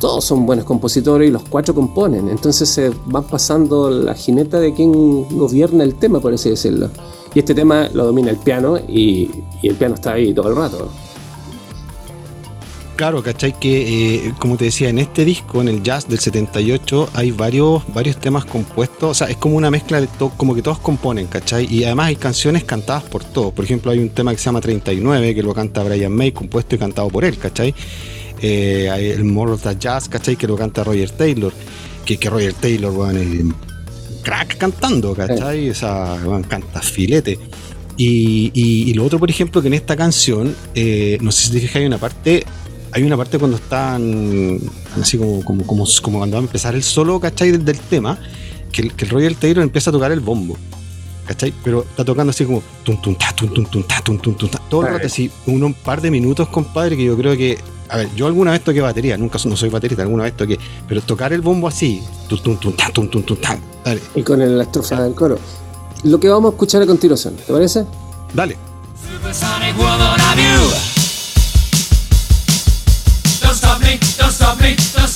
todos 0.00 0.24
son 0.24 0.44
buenos 0.44 0.64
compositores 0.64 1.28
y 1.28 1.30
los 1.30 1.44
cuatro 1.48 1.72
componen. 1.72 2.28
Entonces 2.28 2.68
se 2.68 2.90
van 3.06 3.22
pasando 3.22 3.90
la 3.90 4.14
jineta 4.14 4.58
de 4.58 4.74
quien 4.74 4.92
gobierna 5.38 5.84
el 5.84 5.94
tema, 5.94 6.18
por 6.18 6.34
así 6.34 6.50
decirlo. 6.50 6.90
Y 7.32 7.38
este 7.38 7.54
tema 7.54 7.88
lo 7.94 8.06
domina 8.06 8.30
el 8.30 8.38
piano 8.38 8.76
y, 8.76 9.30
y 9.62 9.68
el 9.68 9.76
piano 9.76 9.94
está 9.94 10.14
ahí 10.14 10.34
todo 10.34 10.48
el 10.48 10.56
rato. 10.56 10.88
Claro, 12.96 13.22
¿cachai? 13.22 13.58
Que, 13.58 14.26
eh, 14.26 14.34
como 14.38 14.56
te 14.56 14.66
decía, 14.66 14.90
en 14.90 14.98
este 14.98 15.24
disco, 15.24 15.62
en 15.62 15.68
el 15.68 15.82
jazz 15.82 16.08
del 16.08 16.18
78, 16.18 17.10
hay 17.14 17.30
varios, 17.30 17.82
varios 17.92 18.18
temas 18.18 18.44
compuestos. 18.44 19.10
O 19.10 19.14
sea, 19.14 19.28
es 19.28 19.36
como 19.38 19.56
una 19.56 19.70
mezcla 19.70 20.00
de 20.00 20.06
todo, 20.06 20.30
como 20.36 20.54
que 20.54 20.62
todos 20.62 20.78
componen, 20.78 21.26
¿cachai? 21.26 21.66
Y 21.72 21.84
además 21.84 22.08
hay 22.08 22.16
canciones 22.16 22.64
cantadas 22.64 23.04
por 23.04 23.24
todos. 23.24 23.52
Por 23.54 23.64
ejemplo, 23.64 23.90
hay 23.90 23.98
un 23.98 24.10
tema 24.10 24.32
que 24.32 24.38
se 24.38 24.44
llama 24.44 24.60
39, 24.60 25.34
que 25.34 25.42
lo 25.42 25.54
canta 25.54 25.82
Brian 25.82 26.12
May, 26.12 26.32
compuesto 26.32 26.74
y 26.74 26.78
cantado 26.78 27.08
por 27.08 27.24
él, 27.24 27.38
¿cachai? 27.38 27.74
Eh, 28.40 28.90
hay 28.90 29.10
el 29.10 29.24
More 29.24 29.52
of 29.52 29.62
the 29.62 29.76
Jazz, 29.78 30.08
¿cachai? 30.08 30.36
Que 30.36 30.46
lo 30.46 30.56
canta 30.56 30.84
Roger 30.84 31.10
Taylor. 31.10 31.52
Que, 32.04 32.18
que 32.18 32.28
Roger 32.28 32.52
Taylor, 32.54 32.92
bueno, 32.92 33.20
el 33.20 33.54
crack 34.22 34.58
cantando, 34.58 35.14
¿cachai? 35.14 35.70
O 35.70 35.74
sea, 35.74 36.18
bueno, 36.24 36.46
canta 36.46 36.80
filete. 36.82 37.38
Y, 37.96 38.50
y, 38.54 38.94
lo 38.94 39.04
otro, 39.04 39.18
por 39.18 39.30
ejemplo, 39.30 39.60
que 39.62 39.68
en 39.68 39.74
esta 39.74 39.96
canción, 39.96 40.54
eh, 40.74 41.18
no 41.20 41.30
sé 41.30 41.46
si 41.46 41.52
te 41.52 41.60
fijas, 41.60 41.76
hay 41.76 41.86
una 41.86 41.98
parte 41.98 42.44
hay 42.92 43.02
una 43.02 43.16
parte 43.16 43.38
cuando 43.38 43.56
están 43.56 44.60
así 45.00 45.16
como, 45.16 45.42
como, 45.44 45.66
como, 45.66 45.84
como 46.02 46.18
cuando 46.18 46.36
va 46.36 46.40
a 46.40 46.44
empezar 46.44 46.74
el 46.74 46.82
solo, 46.82 47.18
¿cachai? 47.18 47.52
Del, 47.52 47.78
tema, 47.78 48.18
que 48.70 48.82
el, 48.82 48.94
que 48.94 49.06
el 49.06 49.10
Royal 49.10 49.34
Taylor 49.36 49.62
empieza 49.64 49.90
a 49.90 49.92
tocar 49.92 50.12
el 50.12 50.20
bombo. 50.20 50.56
¿Cachai? 51.26 51.54
Pero 51.64 51.82
está 51.82 52.04
tocando 52.04 52.30
así 52.30 52.44
como 52.44 52.62
tum 52.84 53.00
tum 53.00 53.14
ta 53.14 53.32
tum 53.34 53.48
tum 53.52 53.64
tum 53.64 53.82
ta 53.84 54.00
tum 54.02 54.18
tum 54.18 54.34
tum 54.34 54.50
ta. 54.50 54.58
Todo 54.68 54.82
el 54.86 54.94
rato 54.94 55.06
así, 55.06 55.30
un 55.46 55.72
par 55.72 56.00
de 56.00 56.10
minutos, 56.10 56.48
compadre, 56.48 56.96
que 56.96 57.04
yo 57.04 57.16
creo 57.16 57.36
que. 57.36 57.58
A 57.88 57.98
ver, 57.98 58.08
yo 58.16 58.26
alguna 58.26 58.52
vez 58.52 58.62
toqué 58.62 58.80
batería, 58.80 59.16
nunca 59.16 59.38
no 59.44 59.56
soy 59.56 59.68
baterista, 59.68 60.02
alguna 60.02 60.24
vez 60.24 60.36
toqué. 60.36 60.58
Pero 60.88 61.00
tocar 61.02 61.32
el 61.32 61.40
bombo 61.40 61.68
así, 61.68 62.02
tum 62.28 62.38
tum 62.42 62.56
tum 62.58 62.72
ta 62.74 62.90
tum 62.90 63.08
tum 63.08 63.22
tum 63.22 63.36
ta. 63.38 63.58
Dale. 63.84 64.00
Y 64.14 64.22
con 64.22 64.38
la 64.38 64.62
estrofa 64.62 65.02
del 65.02 65.14
coro. 65.14 65.38
Lo 66.04 66.18
que 66.18 66.28
vamos 66.28 66.50
a 66.50 66.54
escuchar 66.54 66.82
a 66.82 66.86
continuación, 66.86 67.36
¿te 67.36 67.52
parece? 67.52 67.84
Dale. 68.34 68.56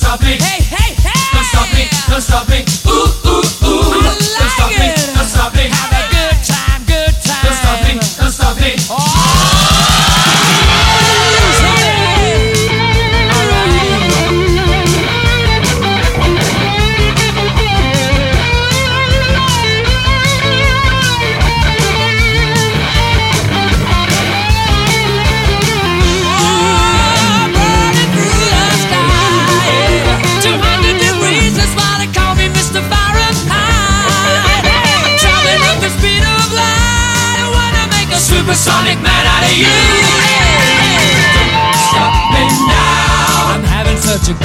Stop 0.07 0.21
me. 0.21 0.37
Hey, 0.39 0.61
hey, 0.63 0.95
hey! 1.03 1.11
Don't 1.33 1.43
stop 1.43 1.67
me, 1.75 1.83
don't 2.07 2.21
stop 2.21 2.47
me. 2.47 2.63
Ooh, 2.87 3.11
ooh, 3.27 3.43
ooh. 3.67 3.91
I 3.91 4.07
like 4.07 4.15
don't 4.15 4.51
stop 4.55 4.71
it. 4.71 4.79
me, 4.79 4.87
don't 5.15 5.27
stop 5.27 5.53
me. 5.53 5.67
Have 5.67 5.91
a 5.91 6.03
good 6.15 6.37
time, 6.47 6.81
good 6.87 7.13
time. 7.27 7.43
Don't 7.43 7.57
stop 7.59 7.79
me, 7.83 7.93
don't 8.15 8.31
stop 8.31 8.55
me. 8.61 8.71
Oh. 8.89 9.06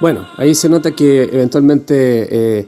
Bueno, 0.00 0.26
ahí 0.38 0.54
se 0.54 0.70
nota 0.70 0.92
que 0.92 1.24
eventualmente 1.24 2.58
eh, 2.58 2.66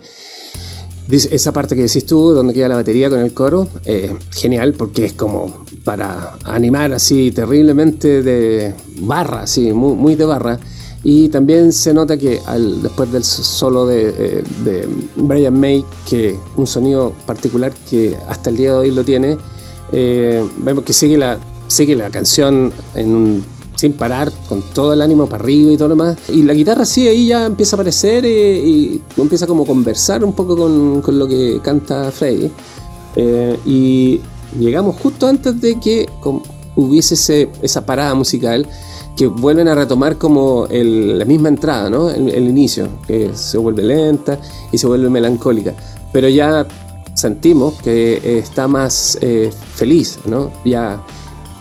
esa 1.09 1.51
parte 1.51 1.75
que 1.75 1.83
decís 1.83 2.05
tú, 2.05 2.33
donde 2.33 2.53
queda 2.53 2.69
la 2.69 2.77
batería 2.77 3.09
con 3.09 3.21
el 3.21 3.33
coro, 3.33 3.69
eh, 3.87 4.15
genial 4.31 4.75
porque 4.75 5.07
es 5.07 5.15
como 5.15 5.65
para 5.83 6.35
animar 6.45 6.93
así 6.93 7.33
terriblemente 7.33 8.23
de 8.23 8.75
barra, 8.99 9.43
así, 9.43 9.73
muy, 9.73 10.15
de 10.15 10.27
barra. 10.27 10.59
Y 11.05 11.31
también 11.31 11.73
se 11.73 11.95
nota 11.95 12.19
que 12.19 12.41
después 12.83 13.11
del 13.11 13.25
solo 13.25 13.87
de, 13.87 14.15
eh, 14.17 14.45
de, 14.63 14.89
Brian 15.17 15.59
May, 15.59 15.85
que 16.09 16.39
un 16.57 16.67
sonido 16.67 17.15
particular 17.27 17.73
que 17.89 18.15
hasta 18.29 18.51
el 18.51 18.59
día 18.59 18.73
de 18.73 18.77
hoy 18.77 18.91
lo 18.91 19.05
tiene, 19.05 19.39
vemos 19.91 20.85
que 20.85 20.93
sigue 20.93 21.17
la, 21.17 21.39
sigue 21.67 21.97
la 21.97 22.11
canción 22.11 22.73
en 22.95 23.15
un 23.17 23.45
sin 23.83 23.95
parar, 23.95 24.31
con 24.49 24.63
todo 24.73 24.93
el 24.93 25.03
ánimo 25.03 25.27
para 25.27 25.43
arriba 25.43 25.73
y 25.73 25.77
todo 25.77 25.89
lo 25.89 25.97
demás. 25.97 26.17
Y 26.29 26.45
la 26.45 26.55
guitarra 26.55 26.85
sí, 26.85 27.09
ahí 27.09 27.27
ya 27.27 27.47
empieza 27.47 27.75
a 27.75 27.77
aparecer 27.79 28.25
eh, 28.25 28.63
y 28.65 29.03
empieza 29.17 29.45
como 29.45 29.65
a 29.65 29.67
conversar 29.67 30.23
un 30.25 30.35
poco 30.35 30.57
con, 30.57 31.03
con 31.03 31.19
lo 31.19 31.27
que 31.27 31.59
canta 31.65 32.13
Freddy. 32.13 32.49
Eh, 33.17 33.59
y 33.67 34.21
llegamos 34.57 35.01
justo 35.01 35.27
antes 35.27 35.61
de 35.61 35.81
que 35.81 36.09
hubiese 36.77 37.51
esa 37.61 37.85
parada 37.85 38.15
musical 38.15 38.69
que 39.17 39.27
vuelven 39.27 39.67
a 39.67 39.75
retomar 39.75 40.17
como 40.17 40.69
la 40.71 41.25
misma 41.25 41.49
entrada, 41.49 41.91
¿no? 41.91 42.09
El, 42.09 42.49
inicio, 42.49 42.89
que 43.09 43.33
se 43.35 43.59
vuelve 43.59 43.83
lenta 43.83 44.39
y 44.71 44.79
se 44.79 44.87
vuelve 44.87 45.11
melancólica. 45.11 45.75
Pero 46.13 46.29
ya 46.29 46.69
sentimos 47.15 47.75
que 47.83 48.39
está 48.39 48.69
más 48.69 49.19
eh, 49.21 49.51
feliz, 49.75 50.21
¿no? 50.25 50.53
Ya 50.65 51.03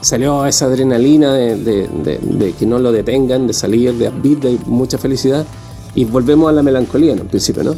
salió 0.02 0.46
esa 0.46 0.66
adrenalina 0.66 1.34
de, 1.34 2.54
que 2.58 2.66
no 2.66 2.80
lo 2.80 2.92
detengan, 2.92 3.48
de 3.48 3.54
salir 3.54 3.94
de 3.94 4.10
beat, 4.10 4.40
de 4.40 4.58
mucha 4.66 4.98
felicidad, 4.98 5.46
y 5.96 6.06
volvemos 6.06 6.50
a 6.50 6.54
la 6.54 6.64
melancolía 6.64 7.14
en 7.14 7.28
principio, 7.28 7.64
¿no? 7.64 7.76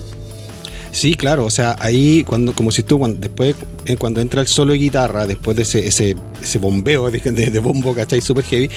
Sí, 0.92 1.16
claro, 1.16 1.46
o 1.46 1.50
sea, 1.50 1.76
ahí 1.80 2.24
cuando, 2.24 2.54
como 2.54 2.70
si 2.72 2.84
tú, 2.84 3.00
cuando, 3.00 3.20
después, 3.20 3.56
eh, 3.86 3.98
cuando 3.98 4.22
entra 4.22 4.42
el 4.42 4.48
solo 4.48 4.74
de 4.74 4.80
guitarra, 4.80 5.26
después 5.26 5.58
de 5.58 5.64
ese, 5.64 5.88
ese, 5.88 6.16
ese 6.42 6.60
bombeo 6.60 7.10
de, 7.10 7.20
de, 7.20 7.50
de 7.50 7.60
bombo, 7.60 7.96
¿cachai? 7.96 8.22
Super 8.22 8.44
heavy, 8.44 8.70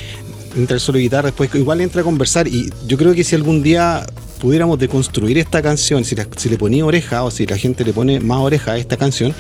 entra 0.57 0.75
el 0.77 0.81
solo 0.81 0.97
de 0.97 1.03
guitarra, 1.03 1.27
después 1.27 1.55
igual 1.55 1.83
entra 1.83 2.01
a 2.01 2.05
conversar 2.05 2.49
y 2.49 2.71
yo 2.89 2.97
creo 2.97 3.13
que 3.15 3.23
si 3.23 3.35
algún 3.37 3.63
día 3.63 4.07
pudiéramos 4.41 4.79
deconstruir 4.79 5.37
esta 5.37 5.61
canción, 5.61 6.05
si, 6.07 6.15
la- 6.15 6.27
si 6.37 6.49
le 6.49 6.57
ponía 6.57 6.87
oreja 6.87 7.23
o 7.23 7.31
si 7.31 7.45
la 7.47 7.59
gente 7.59 7.85
le 7.85 7.93
pone 7.93 8.19
más 8.21 8.39
oreja 8.41 8.73
a 8.73 8.79
esta 8.79 8.97
canción, 8.97 9.35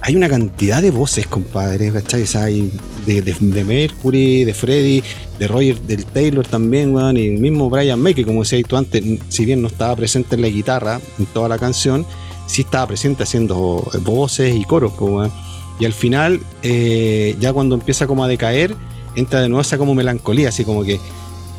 hay 0.00 0.16
una 0.16 0.28
cantidad 0.28 0.80
de 0.80 0.90
voces, 0.90 1.26
compadre, 1.26 1.92
¿cachai? 1.92 2.24
Hay 2.36 2.70
de, 3.06 3.20
de- 3.22 3.64
Mercury, 3.64 4.44
de 4.44 4.54
Freddy, 4.54 5.02
de 5.38 5.48
Roger, 5.48 5.80
del 5.82 6.04
Taylor 6.06 6.46
también, 6.46 6.94
weón, 6.94 7.16
y 7.16 7.26
el 7.28 7.38
mismo 7.38 7.68
Brian 7.68 8.00
May, 8.00 8.14
que 8.14 8.24
como 8.24 8.42
decías 8.42 8.62
tú 8.66 8.76
antes, 8.76 9.02
si 9.28 9.44
bien 9.44 9.60
no 9.62 9.68
estaba 9.68 9.94
presente 9.96 10.36
en 10.36 10.42
la 10.42 10.48
guitarra, 10.48 11.00
en 11.18 11.26
toda 11.26 11.48
la 11.48 11.58
canción, 11.58 12.06
sí 12.46 12.62
estaba 12.62 12.86
presente 12.86 13.22
haciendo 13.24 13.84
voces 14.02 14.54
y 14.54 14.64
coros, 14.64 14.92
weón. 14.98 15.32
Y 15.80 15.84
al 15.84 15.92
final, 15.92 16.40
eh, 16.62 17.36
ya 17.38 17.52
cuando 17.52 17.74
empieza 17.74 18.06
como 18.06 18.24
a 18.24 18.28
decaer, 18.28 18.74
entra 19.14 19.40
de 19.40 19.48
nuevo 19.48 19.62
esa 19.62 19.78
como 19.78 19.94
melancolía, 19.94 20.48
así 20.50 20.64
como 20.64 20.84
que 20.84 20.98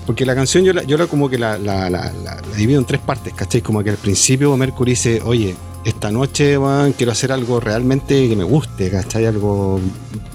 porque 0.05 0.25
la 0.25 0.34
canción 0.34 0.63
yo 0.65 0.74
la, 0.74 0.81
yo 0.84 0.98
la 0.98 1.05
como 1.05 1.29
que 1.29 1.38
la- 1.38 1.58
la- 1.60 1.88
la 1.89 2.12
divido 2.58 2.79
en 2.79 2.86
tres 2.86 3.00
partes, 3.00 3.31
¿cachai? 3.34 3.62
Como 3.62 3.84
que 3.84 3.91
al 3.91 3.98
principio 3.98 4.55
Mercury 4.58 4.91
dice, 4.93 5.22
oye, 5.24 5.53
esta 5.86 6.12
noche 6.12 6.57
quiero 6.98 7.12
hacer 7.12 7.31
algo 7.31 7.59
realmente 7.59 8.27
que 8.27 8.36
me 8.36 8.43
guste, 8.43 8.89
¿cachai? 8.89 9.25
Algo 9.25 9.79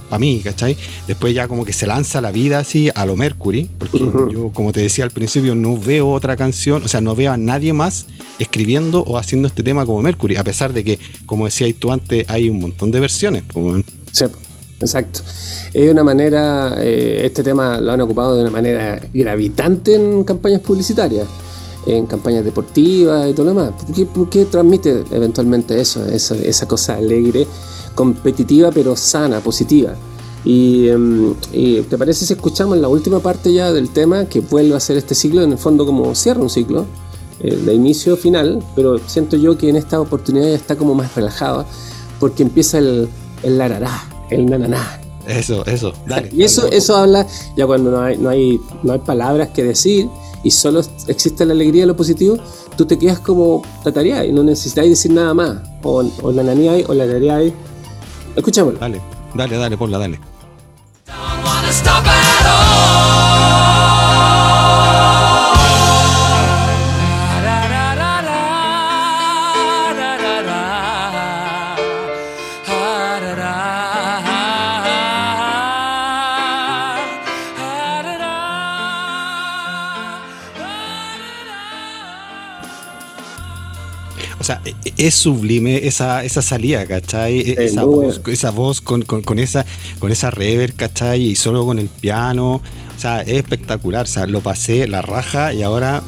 para 0.08 0.18
mí, 0.18 0.40
¿cachai? 0.42 0.76
Después 1.06 1.34
ya 1.34 1.48
como 1.48 1.64
que 1.64 1.72
se 1.72 1.86
lanza 1.86 2.20
la 2.20 2.30
vida 2.30 2.58
así 2.58 2.90
a 2.94 3.06
lo 3.06 3.16
Mercury, 3.16 3.70
porque 3.78 3.98
yo, 3.98 4.50
como 4.52 4.72
te 4.72 4.80
decía 4.80 5.04
al 5.04 5.10
principio, 5.10 5.54
no 5.54 5.78
veo 5.78 6.10
otra 6.10 6.36
canción, 6.36 6.84
o 6.84 6.88
sea, 6.88 7.00
no 7.00 7.14
veo 7.14 7.32
a 7.32 7.36
nadie 7.36 7.72
más 7.72 8.06
escribiendo 8.38 9.02
o 9.02 9.18
haciendo 9.18 9.48
este 9.48 9.62
tema 9.62 9.86
como 9.86 10.02
Mercury, 10.02 10.36
a 10.36 10.44
pesar 10.44 10.72
de 10.72 10.84
que, 10.84 10.98
como 11.26 11.46
decías 11.46 11.74
tú 11.78 11.92
antes, 11.92 12.24
hay 12.28 12.48
un 12.48 12.60
montón 12.60 12.90
de 12.90 13.00
versiones. 13.00 13.44
Sí, 14.12 14.24
exacto. 14.80 15.20
Es 15.72 15.90
una 15.90 16.04
manera, 16.04 16.76
eh, 16.78 17.22
este 17.24 17.42
tema 17.42 17.80
lo 17.80 17.92
han 17.92 18.00
ocupado 18.00 18.36
de 18.36 18.42
una 18.42 18.50
manera 18.50 19.00
gravitante 19.12 19.94
en 19.94 20.24
campañas 20.24 20.60
publicitarias, 20.60 21.26
en 21.87 22.07
campañas 22.07 22.45
deportivas 22.45 23.29
y 23.29 23.33
todo 23.33 23.47
lo 23.47 23.55
demás. 23.55 23.73
¿Por 23.81 23.95
qué, 23.95 24.07
por 24.07 24.29
qué 24.29 24.45
transmite 24.47 25.05
eventualmente 25.11 25.81
eso, 25.81 26.05
esa, 26.07 26.35
esa 26.37 26.67
cosa 26.67 26.97
alegre, 26.97 27.47
competitiva 27.95 28.71
pero 28.73 28.97
sana, 28.97 29.41
positiva? 29.41 29.95
Y, 30.45 30.88
em, 30.88 31.35
y 31.53 31.81
¿te 31.83 31.97
parece 31.97 32.26
si 32.26 32.35
escuchamos 32.35 32.76
la 32.79 32.88
última 32.88 33.21
parte 33.21 33.53
ya 33.53 33.73
del 33.73 33.91
tema 33.91 34.26
que 34.26 34.41
vuelve 34.41 34.76
a 34.76 34.81
ser 34.81 34.97
este 34.97 35.14
ciclo, 35.14 35.43
en 35.43 35.53
el 35.53 35.59
fondo 35.59 35.87
como 35.87 36.14
cierra 36.14 36.43
un 36.43 36.50
ciclo, 36.50 36.85
eh, 37.41 37.57
de 37.57 37.75
inicio 37.75 38.14
a 38.14 38.17
final, 38.17 38.62
pero 38.76 38.99
siento 39.07 39.37
yo 39.37 39.57
que 39.57 39.69
en 39.69 39.76
esta 39.76 40.00
oportunidad 40.00 40.49
ya 40.49 40.55
está 40.55 40.76
como 40.76 40.95
más 40.95 41.14
relajada 41.14 41.67
porque 42.21 42.43
empieza 42.43 42.79
el, 42.79 43.09
el 43.43 43.59
larará, 43.59 44.05
el 44.31 44.47
nananá. 44.47 45.00
Eso, 45.26 45.64
eso, 45.64 45.93
dale. 46.07 46.29
Y 46.33 46.45
eso, 46.45 46.62
dale, 46.62 46.76
eso 46.76 46.97
habla 46.97 47.26
ya 47.57 47.67
cuando 47.67 47.91
no 47.91 48.03
hay, 48.03 48.19
no, 48.19 48.29
hay, 48.29 48.61
no 48.83 48.93
hay 48.93 48.99
palabras 48.99 49.49
que 49.49 49.64
decir 49.64 50.09
y 50.44 50.50
solo 50.50 50.82
existe 51.08 51.44
la 51.44 51.54
alegría 51.54 51.84
y 51.84 51.86
lo 51.86 51.96
positivo, 51.96 52.36
tú 52.76 52.84
te 52.84 52.98
quedas 52.98 53.18
como 53.18 53.62
tatareado 53.82 54.24
y 54.24 54.32
no 54.32 54.42
necesitáis 54.44 54.90
decir 54.90 55.12
nada 55.12 55.34
más. 55.34 55.58
O, 55.82 56.04
o 56.22 56.32
nananeáis 56.32 56.88
o 56.88 56.94
larareáis. 56.94 57.52
Escuchémoslo. 58.36 58.78
Dale, 58.78 59.00
dale, 59.34 59.56
dale, 59.56 59.76
ponla, 59.76 59.98
dale. 59.98 60.34
O 84.44 84.46
sea, 84.46 84.61
es 84.98 85.14
sublime 85.14 85.87
esa, 85.87 86.22
esa 86.22 86.42
salida, 86.42 86.85
¿cachai? 86.85 87.40
Esa, 87.57 87.85
voz, 87.85 88.20
esa 88.26 88.50
voz 88.50 88.83
con, 88.83 89.00
con- 89.00 89.22
con 89.22 89.38
esa, 89.38 89.64
con 89.98 90.12
esa 90.12 90.30
reverb, 90.30 90.76
¿cachai? 90.76 91.22
Y 91.30 91.35
solo 91.35 91.64
con 91.64 91.78
el 91.78 91.88
piano. 91.88 92.57
O 92.57 93.00
sea, 93.00 93.22
es 93.22 93.38
espectacular. 93.38 94.04
O 94.04 94.07
sea, 94.07 94.26
lo 94.26 94.42
pasé 94.42 94.87
la 94.87 95.00
raja 95.00 95.54
y 95.54 95.62
ahora 95.62 96.02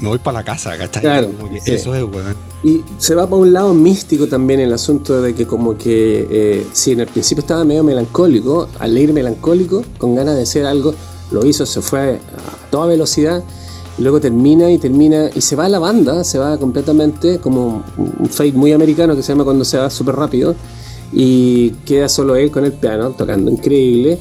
me 0.00 0.06
voy 0.10 0.18
para 0.18 0.38
la 0.38 0.44
casa, 0.44 0.78
¿cachai? 0.78 1.02
Claro, 1.02 1.30
sí. 1.64 1.72
Eso 1.72 1.92
es, 1.96 2.04
weón. 2.04 2.36
Y 2.62 2.82
se 2.98 3.16
va 3.16 3.24
para 3.26 3.42
un 3.42 3.52
lado 3.52 3.74
místico 3.74 4.28
también 4.28 4.60
el 4.60 4.72
asunto 4.72 5.20
de 5.20 5.34
que 5.34 5.44
como 5.44 5.76
que 5.76 6.28
eh, 6.30 6.66
si 6.72 6.92
en 6.92 7.00
el 7.00 7.08
principio 7.08 7.40
estaba 7.40 7.64
medio 7.64 7.82
melancólico, 7.82 8.68
alegre 8.78 9.12
melancólico, 9.12 9.84
con 9.98 10.14
ganas 10.14 10.36
de 10.36 10.42
hacer 10.44 10.66
algo, 10.66 10.94
lo 11.32 11.44
hizo, 11.44 11.66
se 11.66 11.80
fue 11.82 12.20
a 12.36 12.70
toda 12.70 12.86
velocidad, 12.86 13.42
luego 14.02 14.20
termina 14.20 14.70
y 14.70 14.78
termina 14.78 15.30
y 15.34 15.40
se 15.40 15.56
va 15.56 15.68
la 15.68 15.78
banda, 15.78 16.24
se 16.24 16.38
va 16.38 16.58
completamente 16.58 17.38
como 17.38 17.82
un 17.96 18.28
fade 18.28 18.52
muy 18.52 18.72
americano 18.72 19.16
que 19.16 19.22
se 19.22 19.32
llama 19.32 19.44
cuando 19.44 19.64
se 19.64 19.78
va 19.78 19.88
súper 19.88 20.16
rápido 20.16 20.54
y 21.12 21.70
queda 21.86 22.08
solo 22.08 22.36
él 22.36 22.50
con 22.50 22.64
el 22.64 22.72
piano 22.72 23.10
tocando 23.10 23.50
increíble. 23.50 24.18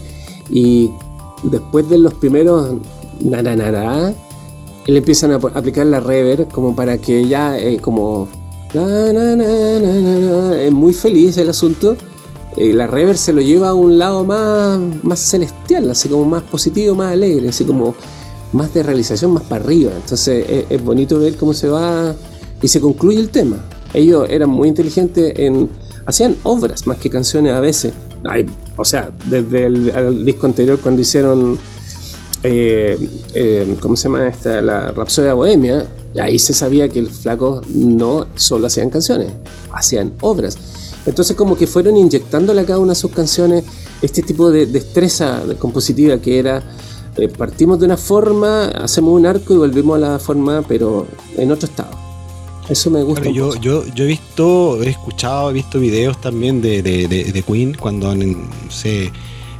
Y 0.49 0.91
después 1.43 1.89
de 1.89 1.97
los 1.97 2.13
primeros 2.13 2.75
naranara 3.19 4.13
le 4.87 4.97
empiezan 4.97 5.31
a 5.31 5.35
aplicar 5.35 5.85
la 5.85 5.99
reverb 5.99 6.49
como 6.51 6.75
para 6.75 6.97
que 6.97 7.27
ya 7.27 7.57
eh, 7.57 7.79
como 7.79 8.27
na, 8.73 9.13
na, 9.13 9.35
na, 9.35 10.61
es 10.61 10.71
muy 10.71 10.93
feliz 10.93 11.37
el 11.37 11.49
asunto. 11.49 11.95
Eh, 12.57 12.73
la 12.73 12.87
reverb 12.87 13.17
se 13.17 13.31
lo 13.31 13.41
lleva 13.41 13.69
a 13.69 13.73
un 13.73 13.97
lado 13.97 14.25
más, 14.25 14.79
más 15.03 15.19
celestial 15.19 15.89
así 15.89 16.09
como 16.09 16.25
más 16.25 16.43
positivo 16.43 16.93
más 16.95 17.13
alegre 17.13 17.47
así 17.47 17.63
como 17.63 17.95
más 18.53 18.73
de 18.73 18.83
realización 18.83 19.31
más 19.31 19.43
para 19.43 19.63
arriba 19.63 19.91
entonces 19.95 20.65
es, 20.69 20.83
bonito 20.83 21.19
ver 21.19 21.35
cómo 21.35 21.53
se 21.53 21.67
va 21.67 22.15
y 22.61 22.67
se 22.67 22.79
concluye 22.79 23.19
el 23.19 23.29
tema 23.29 23.57
ellos 23.93 24.27
eran 24.29 24.49
muy 24.49 24.67
inteligentes 24.67 25.33
en 25.37 25.69
hacían 26.05 26.35
obras 26.43 26.87
más 26.87 26.97
que 26.97 27.09
canciones 27.09 27.53
a 27.53 27.59
veces 27.59 27.93
o 28.77 28.85
sea 28.85 29.11
desde 29.25 29.65
el, 29.65 30.25
disco 30.25 30.45
anterior 30.45 30.79
cuando 30.79 31.01
hicieron 31.01 31.57
eh, 32.43 32.97
eh, 33.33 33.77
¿cómo 33.79 33.95
se 33.95 34.03
llama 34.05 34.27
esta? 34.27 34.61
La 34.61 34.91
Rapsodia 34.91 35.35
Bohemia, 35.35 35.85
ahí 36.19 36.39
se 36.39 36.53
sabía 36.53 36.89
que 36.89 37.01
los 37.01 37.13
flacos 37.13 37.67
no 37.67 38.25
solo 38.35 38.65
hacían 38.67 38.89
canciones, 38.89 39.31
hacían 39.71 40.13
obras. 40.21 40.57
Entonces 41.05 41.35
como 41.35 41.55
que 41.55 41.67
fueron 41.67 41.97
inyectándole 41.97 42.61
a 42.61 42.65
cada 42.65 42.79
una 42.79 42.93
de 42.93 42.99
sus 42.99 43.11
canciones 43.11 43.63
este 44.01 44.21
tipo 44.21 44.51
de 44.51 44.65
destreza 44.65 45.45
de 45.45 45.55
compositiva 45.55 46.17
que 46.17 46.39
era, 46.39 46.63
eh, 47.17 47.27
partimos 47.27 47.79
de 47.79 47.85
una 47.85 47.97
forma, 47.97 48.65
hacemos 48.69 49.13
un 49.19 49.25
arco 49.25 49.53
y 49.53 49.57
volvemos 49.57 49.95
a 49.97 49.99
la 49.99 50.19
forma, 50.19 50.61
pero 50.67 51.07
en 51.37 51.51
otro 51.51 51.67
estado. 51.67 51.91
Eso 52.69 52.89
me 52.89 53.03
gusta. 53.03 53.21
Claro, 53.23 53.35
yo, 53.35 53.55
yo, 53.59 53.85
yo 53.93 54.03
he 54.05 54.07
visto, 54.07 54.81
he 54.81 54.89
escuchado, 54.89 55.49
he 55.49 55.53
visto 55.53 55.79
videos 55.79 56.21
también 56.21 56.61
de, 56.61 56.81
de, 56.81 57.07
de- 57.07 57.31
de 57.31 57.41
Queen 57.43 57.73
cuando 57.77 58.13
sé, 58.69 59.11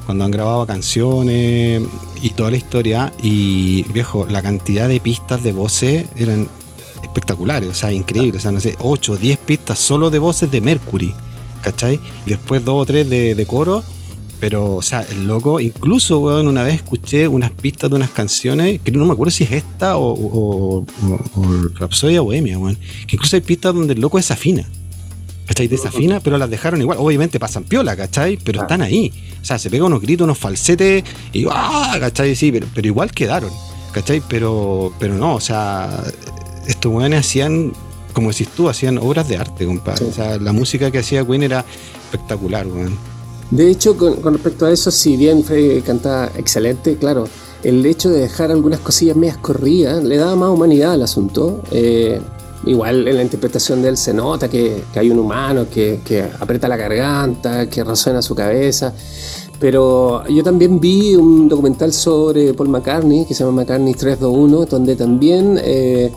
cuando 0.06 0.24
han 0.24 0.32
grabado 0.32 0.66
canciones 0.66 1.82
y 2.22 2.30
toda 2.30 2.52
la 2.52 2.58
historia. 2.58 3.12
Y 3.22 3.84
viejo, 3.92 4.26
la 4.30 4.42
cantidad 4.42 4.88
de 4.88 5.00
pistas 5.00 5.44
de 5.44 5.52
voces 5.52 6.06
eran 6.16 6.48
espectaculares, 7.04 7.70
o 7.70 7.74
sea, 7.74 7.92
increíbles. 7.92 8.42
O 8.42 8.44
sea, 8.44 8.52
no 8.52 8.62
sé, 8.62 8.76
8 8.80 9.14
o 9.14 9.18
10 9.18 9.38
pistas 9.40 9.78
solo 9.80 10.10
de 10.10 10.20
voces 10.20 10.50
de 10.50 10.62
Mercury, 10.62 11.14
¿cachai? 11.64 12.00
Y 12.26 12.30
después 12.30 12.64
dos 12.64 12.84
o 12.84 12.86
tres 12.86 13.10
de, 13.10 13.36
de 13.36 13.46
coro. 13.46 13.84
Pero, 14.42 14.76
o 14.76 14.82
sea, 14.82 15.06
el 15.10 15.28
loco, 15.28 15.60
incluso, 15.60 16.20
weón, 16.20 16.48
una 16.48 16.64
vez 16.64 16.74
escuché 16.76 17.28
unas 17.28 17.52
pistas 17.52 17.90
de 17.92 17.96
unas 17.96 18.10
canciones, 18.10 18.82
que 18.82 18.92
no 18.92 19.06
me 19.06 19.14
acuerdo 19.14 19.32
si 19.32 19.44
es 19.46 19.52
esta 19.52 19.96
o, 19.98 20.12
o, 20.12 20.80
o, 20.80 21.20
o 21.36 21.46
Rapsodia 21.80 22.20
Bohemia, 22.22 22.58
weón. 22.58 22.76
Que 23.08 23.16
incluso 23.16 23.36
hay 23.38 23.42
pistas 23.44 23.74
donde 23.74 23.94
el 23.94 24.02
loco 24.02 24.18
desafina. 24.18 24.68
¿Cachai? 25.46 25.68
Desafina, 25.68 26.20
pero 26.22 26.38
las 26.38 26.50
dejaron 26.50 26.82
igual. 26.82 26.98
Obviamente 27.00 27.40
pasan 27.40 27.66
piola, 27.66 27.96
¿cachai? 27.96 28.38
Pero 28.44 28.62
Ah. 28.62 28.64
están 28.64 28.82
ahí. 28.82 29.12
O 29.42 29.46
sea, 29.46 29.60
se 29.60 29.70
pega 29.70 29.86
unos 29.86 30.02
gritos, 30.02 30.26
unos 30.26 30.38
falsetes 30.38 31.04
y 31.34 31.46
¡ah! 31.52 31.96
¿cachai? 32.00 32.36
Sí, 32.36 32.52
pero, 32.52 32.68
pero 32.74 32.88
igual 32.88 33.12
quedaron, 33.12 33.52
¿cachai? 33.92 34.22
Pero, 34.28 34.92
pero 35.00 35.14
no, 35.16 35.36
o 35.36 35.40
sea, 35.42 36.04
estos 36.68 36.92
weones 36.92 37.20
hacían, 37.20 37.74
como 38.14 38.30
decís 38.32 38.48
tú, 38.56 38.70
hacían 38.70 38.98
obras 38.98 39.28
de 39.28 39.38
arte, 39.38 39.66
compadre. 39.66 40.00
Sí. 40.00 40.06
O 40.10 40.14
sea, 40.14 40.38
la 40.38 40.52
música 40.54 40.90
que 40.90 40.98
hacía 41.00 41.24
Queen 41.28 41.44
era 41.44 41.64
espectacular, 42.06 42.66
weón. 42.66 42.98
De 43.52 43.70
hecho, 43.70 43.98
con, 43.98 44.34
respecto 44.34 44.66
a 44.66 44.72
eso, 44.72 44.92
si 44.92 45.18
bien 45.18 45.44
Freddy 45.44 45.82
cantaba 45.82 46.32
excelente, 46.38 46.96
claro, 46.96 47.26
el 47.64 47.86
hecho 47.86 48.10
de 48.10 48.22
dejar 48.22 48.50
algunas 48.50 48.80
cosillas 48.80 49.18
medias 49.18 49.38
corridas 49.38 50.04
le 50.04 50.18
daba 50.18 50.36
más 50.36 50.50
humanidad 50.50 50.94
al 50.94 51.04
asunto. 51.04 51.62
Eh, 51.72 52.20
igual 52.66 53.08
en 53.08 53.16
la 53.18 53.24
interpretación 53.24 53.82
de 53.82 53.90
él 53.90 53.98
se 53.98 54.14
nota 54.14 54.48
que, 54.48 54.84
hay 54.96 55.10
un 55.10 55.20
humano 55.20 55.66
que, 55.70 56.00
que 56.06 56.24
aprieta 56.40 56.68
la 56.70 56.78
garganta, 56.78 57.70
que 57.70 57.84
resuena 57.84 58.22
su 58.22 58.34
cabeza. 58.34 58.94
Pero 59.60 60.26
yo 60.28 60.44
también 60.44 60.80
vi 60.80 61.16
un 61.16 61.48
documental 61.48 61.92
sobre 61.94 62.54
Paul 62.54 62.70
McCartney, 62.70 63.26
que 63.26 63.36
se 63.36 63.44
llama 63.44 63.62
McCartney 63.62 63.94
321, 63.94 64.66
donde 64.66 64.96
también 64.96 65.60
eh, 65.62 66.12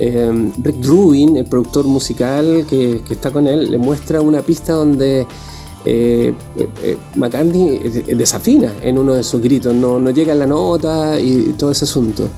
eh, 0.00 0.52
Rick 0.62 0.84
Rubin, 0.84 1.36
el 1.36 1.44
productor 1.44 1.84
musical 1.84 2.66
que, 2.68 3.02
que 3.06 3.14
está 3.14 3.30
con 3.30 3.46
él, 3.46 3.70
le 3.70 3.78
muestra 3.78 4.20
una 4.22 4.42
pista 4.42 4.72
donde 4.72 5.24
eh, 5.84 6.32
eh, 6.82 6.96
McCartney 7.14 7.78
desafina 8.16 8.72
en 8.82 8.98
uno 8.98 9.14
de 9.14 9.22
sus 9.22 9.42
gritos, 9.42 9.74
no, 9.74 9.98
llega 10.10 10.32
a 10.32 10.36
la 10.36 10.46
nota 10.46 11.20
y 11.20 11.54
todo 11.58 11.70
ese 11.70 11.84
asunto. 11.84 12.28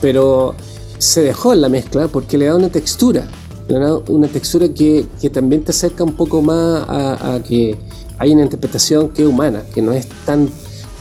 Pero 0.00 0.54
se 0.98 1.22
dejó 1.22 1.52
en 1.52 1.60
la 1.60 1.68
mezcla 1.68 2.08
porque 2.08 2.38
le 2.38 2.46
da 2.46 2.56
una 2.56 2.68
textura, 2.68 3.28
le 3.68 3.78
da 3.78 3.96
una 4.08 4.28
textura 4.28 4.68
que, 4.68 5.06
que 5.20 5.30
también 5.30 5.62
te 5.62 5.70
acerca 5.70 6.04
un 6.04 6.14
poco 6.14 6.42
más 6.42 6.84
a, 6.88 7.40
que 7.46 7.76
hay 8.18 8.32
una 8.32 8.42
interpretación 8.42 9.10
que 9.10 9.22
es 9.22 9.28
humana, 9.28 9.62
que 9.74 9.82
no 9.82 9.92
es 9.92 10.08
tan, 10.24 10.48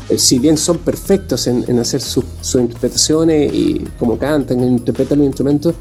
eh, 0.09 0.17
si 0.17 0.39
bien 0.39 0.57
son 0.57 0.79
perfectos 0.79 1.47
en, 1.47 1.79
hacer 1.79 2.01
sus 2.01 2.25
interpretaciones 2.55 3.53
y 3.53 3.85
como 3.97 4.17
cantan, 4.17 4.63
interpretan 4.63 5.19
los 5.19 5.27
instrumentos, 5.27 5.75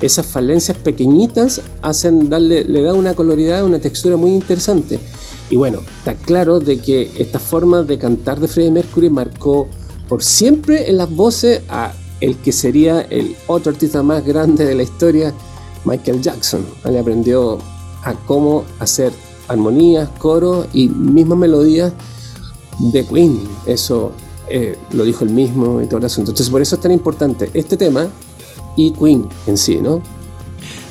esas 0.00 0.26
falencias 0.26 0.76
pequeñitas 0.76 1.60
hacen 1.80 2.28
darle, 2.28 2.64
le 2.64 2.82
da 2.82 2.92
una 2.92 3.14
coloridad, 3.14 3.64
una 3.64 3.78
textura 3.78 4.16
muy 4.16 4.32
interesante. 4.32 4.98
Y 5.50 5.56
bueno, 5.56 5.80
está 5.98 6.14
claro 6.14 6.60
de 6.60 6.78
que 6.78 7.10
esta 7.18 7.38
forma 7.38 7.82
de 7.82 7.98
cantar 7.98 8.40
de 8.40 8.48
Freddie 8.48 8.70
Mercury 8.70 9.10
marcó 9.10 9.68
por 10.08 10.22
siempre 10.22 10.88
en 10.88 10.98
las 10.98 11.10
voces 11.10 11.62
a 11.68 11.92
el 12.20 12.36
que 12.38 12.52
sería 12.52 13.02
el 13.02 13.36
otro 13.46 13.72
artista 13.72 14.02
más 14.02 14.24
grande 14.24 14.64
de 14.64 14.74
la 14.74 14.82
historia, 14.82 15.34
Michael 15.84 16.22
Jackson. 16.22 16.64
Le 16.84 16.98
aprendió 16.98 17.58
a 18.02 18.14
cómo 18.26 18.64
hacer 18.78 19.12
armonías, 19.48 20.08
coros 20.18 20.66
y 20.72 20.88
mismas 20.88 21.38
melodías 21.38 21.92
de 22.78 23.04
Queen. 23.04 23.40
Eso 23.66 24.12
eh, 24.48 24.76
lo 24.92 25.04
dijo 25.04 25.24
él 25.24 25.30
mismo 25.30 25.80
y 25.82 25.86
todo 25.86 25.98
el 25.98 26.06
asunto. 26.06 26.30
Entonces 26.30 26.50
por 26.50 26.62
eso 26.62 26.76
es 26.76 26.80
tan 26.80 26.92
importante 26.92 27.50
este 27.54 27.76
tema 27.76 28.08
y 28.76 28.92
Queen 28.92 29.28
en 29.46 29.56
sí, 29.56 29.76
¿no? 29.80 30.02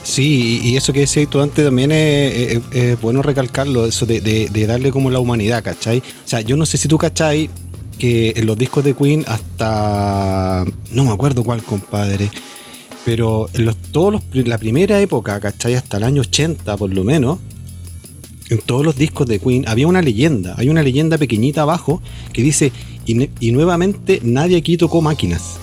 Sí, 0.03 0.59
y 0.61 0.75
eso 0.75 0.91
que 0.91 1.01
decías 1.01 1.29
tú 1.29 1.39
antes 1.39 1.63
también 1.63 1.91
es, 1.91 2.61
bueno 3.01 3.21
recalcarlo, 3.21 3.85
eso 3.85 4.05
de, 4.05 4.49
darle 4.67 4.91
como 4.91 5.09
la 5.09 5.19
humanidad, 5.19 5.63
¿cachai? 5.63 5.99
O 5.99 6.27
sea, 6.27 6.41
yo 6.41 6.57
no 6.57 6.65
sé 6.65 6.77
si 6.77 6.87
tú, 6.87 6.97
¿cachai? 6.97 7.49
Que 7.97 8.33
en 8.35 8.45
los 8.45 8.57
discos 8.57 8.83
de 8.83 8.95
Queen 8.95 9.23
hasta... 9.27 10.65
no 10.91 11.05
me 11.05 11.11
acuerdo 11.11 11.43
cuál, 11.43 11.63
compadre, 11.63 12.29
pero 13.05 13.49
en 13.53 13.65
los, 13.65 13.77
todos 13.77 14.13
los, 14.13 14.47
la 14.47 14.57
primera 14.57 14.99
época, 14.99 15.39
¿cachai? 15.39 15.75
Hasta 15.75 15.97
el 15.97 16.03
año 16.03 16.21
80 16.21 16.75
por 16.75 16.93
lo 16.93 17.05
menos, 17.05 17.39
en 18.49 18.59
todos 18.59 18.83
los 18.83 18.97
discos 18.97 19.25
de 19.25 19.39
Queen 19.39 19.63
había 19.69 19.87
una 19.87 20.01
leyenda, 20.01 20.53
hay 20.57 20.67
una 20.67 20.83
leyenda 20.83 21.17
pequeñita 21.17 21.61
abajo 21.61 22.01
que 22.33 22.41
dice, 22.41 22.73
y 23.05 23.51
nuevamente 23.51 24.19
nadie 24.21 24.57
aquí 24.57 24.75
tocó 24.75 25.01
máquinas. 25.01 25.62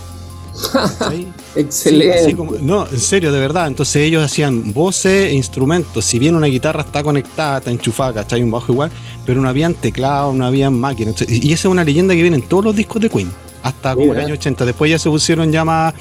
Excelente. 1.57 2.37
no, 2.61 2.87
en 2.87 3.01
serio, 3.01 3.33
de 3.33 3.41
verdad. 3.41 3.67
Entonces 3.67 4.03
ellos 4.03 4.25
hacían 4.25 4.73
voces 4.73 5.31
e 5.31 5.35
instrumentos. 5.35 6.05
Si 6.05 6.19
bien 6.19 6.35
una 6.35 6.47
guitarra 6.47 6.83
está 6.83 7.03
conectada, 7.03 7.59
está 7.59 7.71
enchufada, 7.71 8.15
¿cachai? 8.15 8.43
Un 8.43 8.51
bajo 8.51 8.73
igual, 8.73 8.91
pero 9.27 9.41
no 9.41 9.49
habían 9.49 9.75
teclado, 9.75 10.33
no 10.33 10.45
habían 10.45 10.79
máquinas. 10.79 11.15
y 11.29 11.53
esa 11.53 11.69
es 11.69 11.73
una 11.73 11.85
leyenda 11.85 12.15
que 12.15 12.23
viene 12.23 12.37
en 12.37 12.43
todos 12.43 12.65
los 12.65 12.77
discos 12.77 13.03
de 13.03 13.09
Queen, 13.09 13.31
hasta 13.63 13.95
como 13.95 14.13
el 14.13 14.21
año 14.21 14.35
80. 14.35 14.65
Después 14.65 14.91
ya 14.91 14.99
se 14.99 15.11
pusieron 15.11 15.51
ya 15.51 15.65
más. 15.65 15.95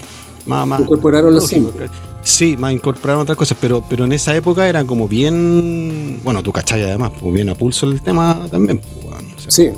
más, 0.45 0.79
incorporaron 0.79 1.33
los 1.33 1.47
símbolos. 1.47 1.89
Sí, 2.21 2.57
más 2.57 2.73
incorporaron 2.73 3.23
otras 3.23 3.37
cosas, 3.37 3.57
pero, 3.59 3.83
pero 3.89 4.05
en 4.05 4.11
esa 4.11 4.35
época 4.35 4.67
era 4.67 4.83
como 4.83 5.07
bien. 5.07 6.19
Bueno, 6.23 6.43
tú 6.43 6.51
cachai 6.51 6.83
además, 6.83 7.11
pues 7.19 7.33
bien 7.33 7.49
a 7.49 7.55
pulso 7.55 7.87
el 7.87 8.01
tema 8.01 8.45
también. 8.51 8.79
Pues, 8.79 9.25
sí. 9.47 9.69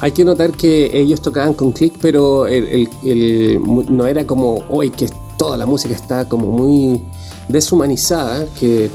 Hay 0.00 0.12
que 0.12 0.24
notar 0.24 0.52
que 0.52 0.96
ellos 0.96 1.20
tocaban 1.20 1.54
con 1.54 1.72
click, 1.72 1.94
pero 2.00 2.46
no 3.88 4.06
era 4.06 4.26
como 4.26 4.62
hoy 4.68 4.90
que 4.90 5.08
toda 5.36 5.56
la 5.56 5.66
música 5.66 5.94
está 5.94 6.28
como 6.28 6.46
muy 6.46 7.02
deshumanizada, 7.48 8.46
que 8.60 8.90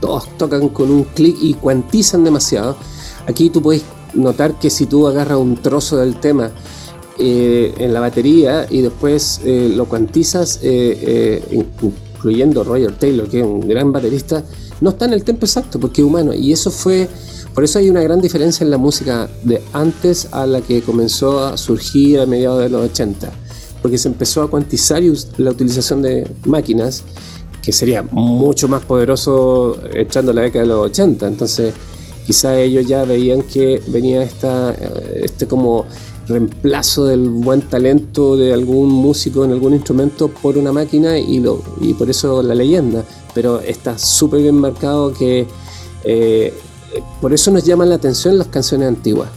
todos 0.00 0.28
tocan 0.36 0.68
con 0.68 0.90
un 0.90 1.04
clic 1.04 1.36
y 1.40 1.54
cuantizan 1.54 2.22
demasiado. 2.22 2.76
Aquí 3.26 3.50
tú 3.50 3.62
puedes 3.62 3.82
notar 4.14 4.58
que 4.58 4.70
si 4.70 4.86
tú 4.86 5.08
agarras 5.08 5.38
un 5.38 5.56
trozo 5.56 5.96
del 5.96 6.20
tema 6.20 6.52
eh, 7.18 7.74
en 7.78 7.92
la 7.92 8.00
batería 8.00 8.66
y 8.70 8.80
después 8.80 9.40
eh, 9.44 9.72
lo 9.74 9.86
cuantizas, 9.86 10.60
eh, 10.62 11.64
incluyendo 12.20 12.62
Roger 12.62 12.96
Taylor, 12.96 13.28
que 13.28 13.40
es 13.40 13.46
un 13.46 13.60
gran 13.66 13.92
baterista, 13.92 14.44
no 14.80 14.90
está 14.90 15.06
en 15.06 15.14
el 15.14 15.24
tempo 15.24 15.46
exacto 15.46 15.80
porque 15.80 16.00
es 16.00 16.06
humano. 16.06 16.32
Y 16.32 16.52
eso 16.52 16.70
fue 16.70 17.08
por 17.54 17.62
eso 17.62 17.78
hay 17.78 17.88
una 17.88 18.02
gran 18.02 18.20
diferencia 18.20 18.64
en 18.64 18.70
la 18.70 18.78
música 18.78 19.28
de 19.44 19.62
antes 19.72 20.28
a 20.32 20.44
la 20.44 20.60
que 20.60 20.82
comenzó 20.82 21.44
a 21.44 21.56
surgir 21.56 22.18
a 22.18 22.26
mediados 22.26 22.60
de 22.60 22.68
los 22.68 22.90
80, 22.90 23.30
porque 23.80 23.96
se 23.96 24.08
empezó 24.08 24.42
a 24.42 24.50
cuantizar 24.50 25.00
la 25.38 25.50
utilización 25.52 26.02
de 26.02 26.26
máquinas, 26.46 27.04
que 27.62 27.70
sería 27.72 28.02
mucho 28.02 28.66
más 28.66 28.84
poderoso 28.84 29.78
echando 29.94 30.32
la 30.32 30.42
década 30.42 30.64
de 30.64 30.68
los 30.68 30.86
80. 30.86 31.28
Entonces, 31.28 31.72
quizá 32.26 32.58
ellos 32.58 32.86
ya 32.86 33.04
veían 33.04 33.42
que 33.42 33.80
venía 33.86 34.22
esta, 34.22 34.74
este 35.14 35.46
como 35.46 35.86
reemplazo 36.26 37.06
del 37.06 37.28
buen 37.28 37.62
talento 37.62 38.36
de 38.36 38.52
algún 38.52 38.90
músico 38.90 39.44
en 39.44 39.52
algún 39.52 39.74
instrumento 39.74 40.28
por 40.28 40.58
una 40.58 40.72
máquina 40.72 41.18
y, 41.18 41.38
lo, 41.38 41.62
y 41.80 41.94
por 41.94 42.10
eso 42.10 42.42
la 42.42 42.54
leyenda. 42.54 43.04
Pero 43.32 43.60
está 43.60 43.96
súper 43.96 44.42
bien 44.42 44.56
marcado 44.56 45.12
que 45.12 45.46
eh, 46.04 46.52
por 47.20 47.32
eso 47.32 47.50
nos 47.50 47.64
llaman 47.64 47.88
la 47.88 47.96
atención 47.96 48.38
las 48.38 48.48
canciones 48.48 48.88
antiguas, 48.88 49.28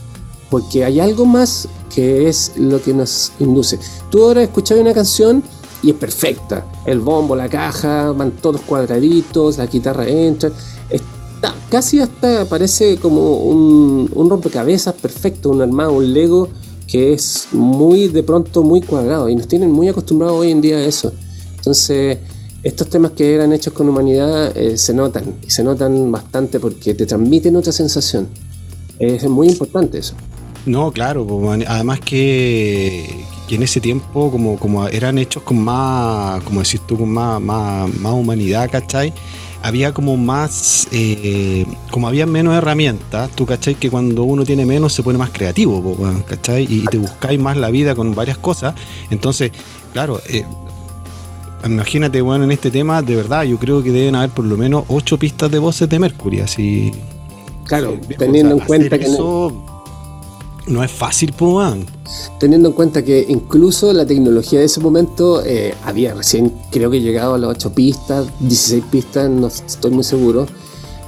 porque 0.50 0.86
hay 0.86 1.00
algo 1.00 1.26
más 1.26 1.68
que 1.94 2.28
es 2.28 2.54
lo 2.58 2.82
que 2.82 2.94
nos 2.94 3.32
induce. 3.40 3.80
Tú 4.10 4.24
ahora 4.24 4.44
escuchas 4.44 4.80
una 4.80 4.94
canción 4.94 5.44
y 5.84 5.92
es 5.92 5.96
perfecta, 5.96 6.66
el 6.86 7.00
bombo, 7.00 7.36
la 7.36 7.50
caja, 7.50 8.12
van 8.12 8.32
todos 8.32 8.62
cuadraditos, 8.62 9.58
la 9.58 9.68
guitarra 9.68 10.08
entra, 10.08 10.52
está, 10.90 11.54
casi 11.70 12.00
hasta 12.00 12.46
parece 12.46 12.98
como 12.98 13.38
un, 13.38 14.10
un 14.14 14.30
rompecabezas 14.30 14.94
perfecto, 14.96 15.50
un 15.50 15.62
armado, 15.62 15.94
un 15.94 16.14
Lego 16.14 16.50
que 16.88 17.14
es 17.14 17.50
muy 17.52 18.08
de 18.08 18.24
pronto 18.24 18.64
muy 18.64 18.82
cuadrado 18.82 19.28
y 19.30 19.36
nos 19.36 19.48
tienen 19.48 19.72
muy 19.72 19.90
acostumbrados 19.90 20.40
hoy 20.40 20.52
en 20.52 20.62
día 20.62 20.78
a 20.78 20.86
eso. 20.86 21.12
Entonces, 21.58 22.20
estos 22.68 22.90
temas 22.90 23.12
que 23.12 23.34
eran 23.34 23.54
hechos 23.54 23.72
con 23.72 23.88
humanidad 23.88 24.56
eh, 24.58 24.78
se 24.78 24.94
notan, 24.94 25.36
y 25.46 25.50
se 25.50 25.64
notan 25.64 26.12
bastante 26.12 26.60
porque 26.60 26.94
te 26.94 27.06
transmiten 27.06 27.56
otra 27.56 27.72
sensación. 27.72 28.28
Es 29.00 29.24
muy 29.30 29.48
importante 29.48 30.00
eso. 30.00 30.16
No, 30.66 30.92
claro, 30.92 31.26
además 31.66 32.02
que, 32.02 33.24
en 33.50 33.64
ese 33.64 33.80
tiempo, 33.80 34.30
como, 34.30 34.60
como 34.60 34.86
eran 34.90 35.18
hechos 35.18 35.44
con 35.44 35.64
más, 35.64 36.44
como 36.44 36.62
decís 36.62 36.82
tú, 36.86 36.98
con 36.98 37.10
más, 37.10 37.40
más, 37.42 38.12
humanidad, 38.12 38.70
¿cachai? 38.70 39.14
Había 39.62 39.94
como 39.94 40.18
más, 40.18 40.90
eh, 40.92 41.66
como 41.90 42.10
había 42.10 42.26
menos 42.26 42.54
herramientas, 42.54 43.30
tú, 43.34 43.46
¿cachai? 43.46 43.76
Que 43.76 43.90
cuando 43.90 44.24
uno 44.24 44.44
tiene 44.44 44.66
menos 44.66 44.92
se 44.92 45.04
pone 45.04 45.18
más 45.18 45.30
creativo, 45.30 45.96
¿cachai? 46.28 46.68
Y, 46.70 46.84
te 46.84 46.98
buscáis 46.98 47.40
más 47.40 47.56
la 47.56 47.70
vida 47.70 47.96
con 47.96 48.14
varias 48.14 48.38
cosas. 48.38 48.76
Entonces, 49.10 49.52
claro, 49.94 50.20
eh, 50.28 50.44
imagínate, 51.66 52.22
bueno, 52.22 52.44
en 52.44 52.52
este 52.52 52.72
tema, 52.72 53.02
de 53.02 53.16
verdad, 53.16 53.44
yo 53.44 53.58
creo 53.58 53.84
que 53.84 53.92
deben 53.92 54.16
haber 54.16 54.30
por 54.30 54.46
lo 54.46 54.58
menos 54.58 54.86
ocho 54.88 55.18
pistas 55.18 55.52
de 55.52 55.60
voces 55.60 55.90
de 55.90 56.00
Mercury, 56.00 56.42
así. 56.42 56.92
Claro, 57.66 58.00
teniendo 58.18 58.56
en 58.56 58.60
cuenta 58.60 58.98
que 58.98 59.06
eso 59.06 59.52
no, 60.68 60.84
es 60.84 60.92
fácil, 60.92 61.34
pues, 61.34 61.76
Teniendo 62.40 62.70
en 62.70 62.76
cuenta 62.76 63.04
que 63.04 63.26
incluso 63.28 63.92
la 63.92 64.06
tecnología 64.06 64.60
de 64.60 64.66
ese 64.66 64.80
momento 64.80 65.44
eh, 65.46 65.74
había 65.84 66.14
recién, 66.14 66.54
creo 66.72 66.90
que 66.90 67.02
llegado 67.02 67.36
a 67.36 67.38
las 67.38 67.52
ocho 67.52 67.74
pistas, 67.74 68.28
16 68.40 68.84
pistas, 68.90 69.30
no 69.30 69.48
estoy 69.48 69.92
muy 69.92 70.04
seguro. 70.04 70.46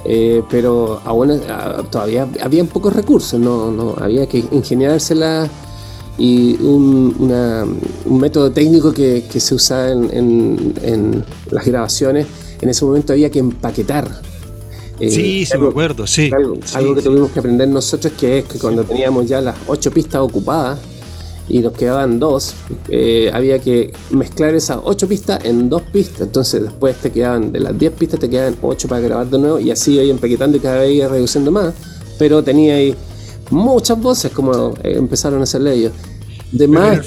Eh, 0.04 0.42
pero 0.50 1.00
aún 1.04 1.30
ah, 1.50 1.82
todavía 1.90 2.26
había 2.42 2.64
pocos 2.64 2.94
recursos, 2.94 3.38
no, 3.38 3.70
no 3.70 3.96
había 4.00 4.26
que 4.26 4.42
ingeniárselas 4.50 5.50
y 6.18 6.54
un, 6.60 7.80
método 8.06 8.50
técnico 8.50 8.92
que, 8.92 9.22
se 9.28 9.54
usa 9.54 9.90
en, 9.90 11.24
las 11.50 11.64
grabaciones. 11.64 12.26
En 12.60 12.68
ese 12.68 12.84
momento 12.84 13.12
había 13.12 13.30
que 13.30 13.38
empaquetar. 13.38 14.20
Eh, 15.00 15.10
sí, 15.10 15.46
se 15.46 15.56
me 15.56 15.68
acuerdo, 15.68 16.06
sí. 16.06 16.30
Algo, 16.74 16.94
que 16.94 17.00
tuvimos 17.00 17.30
que 17.30 17.38
aprender 17.38 17.68
nosotros, 17.68 18.12
que 18.18 18.38
es 18.38 18.44
que 18.44 18.58
cuando 18.58 18.84
teníamos 18.84 19.26
ya 19.26 19.40
las 19.40 19.56
ocho 19.66 19.90
pistas 19.90 20.20
ocupadas 20.20 20.78
y 21.48 21.60
nos 21.60 21.72
quedaban 21.72 22.18
dos, 22.18 22.54
eh, 22.90 23.30
había 23.32 23.58
que 23.58 23.92
mezclar 24.10 24.54
esas 24.54 24.78
ocho 24.84 25.08
pistas 25.08 25.42
en 25.44 25.70
dos 25.70 25.82
pistas. 25.90 26.20
Entonces 26.20 26.62
después 26.62 26.96
te 26.96 27.10
quedaban, 27.10 27.50
de 27.50 27.60
las 27.60 27.78
diez 27.78 27.92
pistas 27.92 28.20
te 28.20 28.28
quedaban 28.28 28.56
ocho 28.60 28.88
para 28.88 29.00
grabar 29.00 29.26
de 29.30 29.38
nuevo 29.38 29.58
y 29.58 29.70
así 29.70 29.94
iba 29.94 30.02
empaquetando 30.04 30.58
y 30.58 30.60
cada 30.60 30.80
vez 30.80 30.92
iba 30.92 31.08
reduciendo 31.08 31.50
más. 31.50 31.72
Pero 32.18 32.44
tenía 32.44 32.74
ahí 32.74 32.94
muchas 33.50 34.00
voces 34.00 34.32
como 34.32 34.74
eh, 34.82 34.94
empezaron 34.96 35.40
a 35.40 35.44
hacerle 35.44 35.74
ellos. 35.74 35.92
De 36.52 36.66
más 36.66 37.06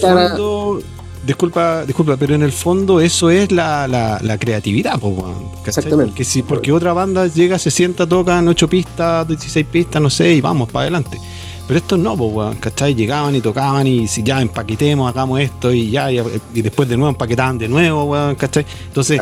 disculpa, 1.25 1.85
disculpa, 1.85 2.17
pero 2.17 2.35
en 2.35 2.43
el 2.43 2.51
fondo 2.51 2.99
eso 2.99 3.29
es 3.29 3.51
la, 3.51 3.87
la, 3.87 4.37
creatividad, 4.37 4.99
Exactamente. 5.65 6.11
Porque, 6.11 6.23
si, 6.23 6.43
porque 6.43 6.71
otra 6.71 6.93
banda 6.93 7.27
llega, 7.27 7.57
se 7.57 7.71
sienta, 7.71 8.07
tocan 8.07 8.47
8 8.47 8.69
pistas, 8.69 9.27
16 9.27 9.65
pistas, 9.67 10.01
no 10.01 10.09
sé, 10.09 10.33
y 10.33 10.41
vamos 10.41 10.69
para 10.69 10.83
adelante. 10.83 11.19
Pero 11.67 11.79
estos 11.79 11.97
no, 11.97 12.17
pues, 12.17 12.57
¿cachai? 12.59 12.93
Llegaban 12.93 13.35
y 13.35 13.41
tocaban 13.41 13.87
y 13.87 14.07
si 14.07 14.21
ya 14.21 14.41
empaquetemos, 14.41 15.09
hagamos 15.09 15.39
esto 15.39 15.71
y 15.71 15.91
ya, 15.91 16.11
y, 16.11 16.21
después 16.61 16.89
de 16.89 16.97
nuevo 16.97 17.11
empaquetaban 17.11 17.57
de 17.57 17.69
nuevo, 17.69 18.13
¿cachai? 18.37 18.65
Entonces, 18.87 19.21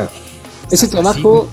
Ese 0.70 0.88
trabajo, 0.88 1.48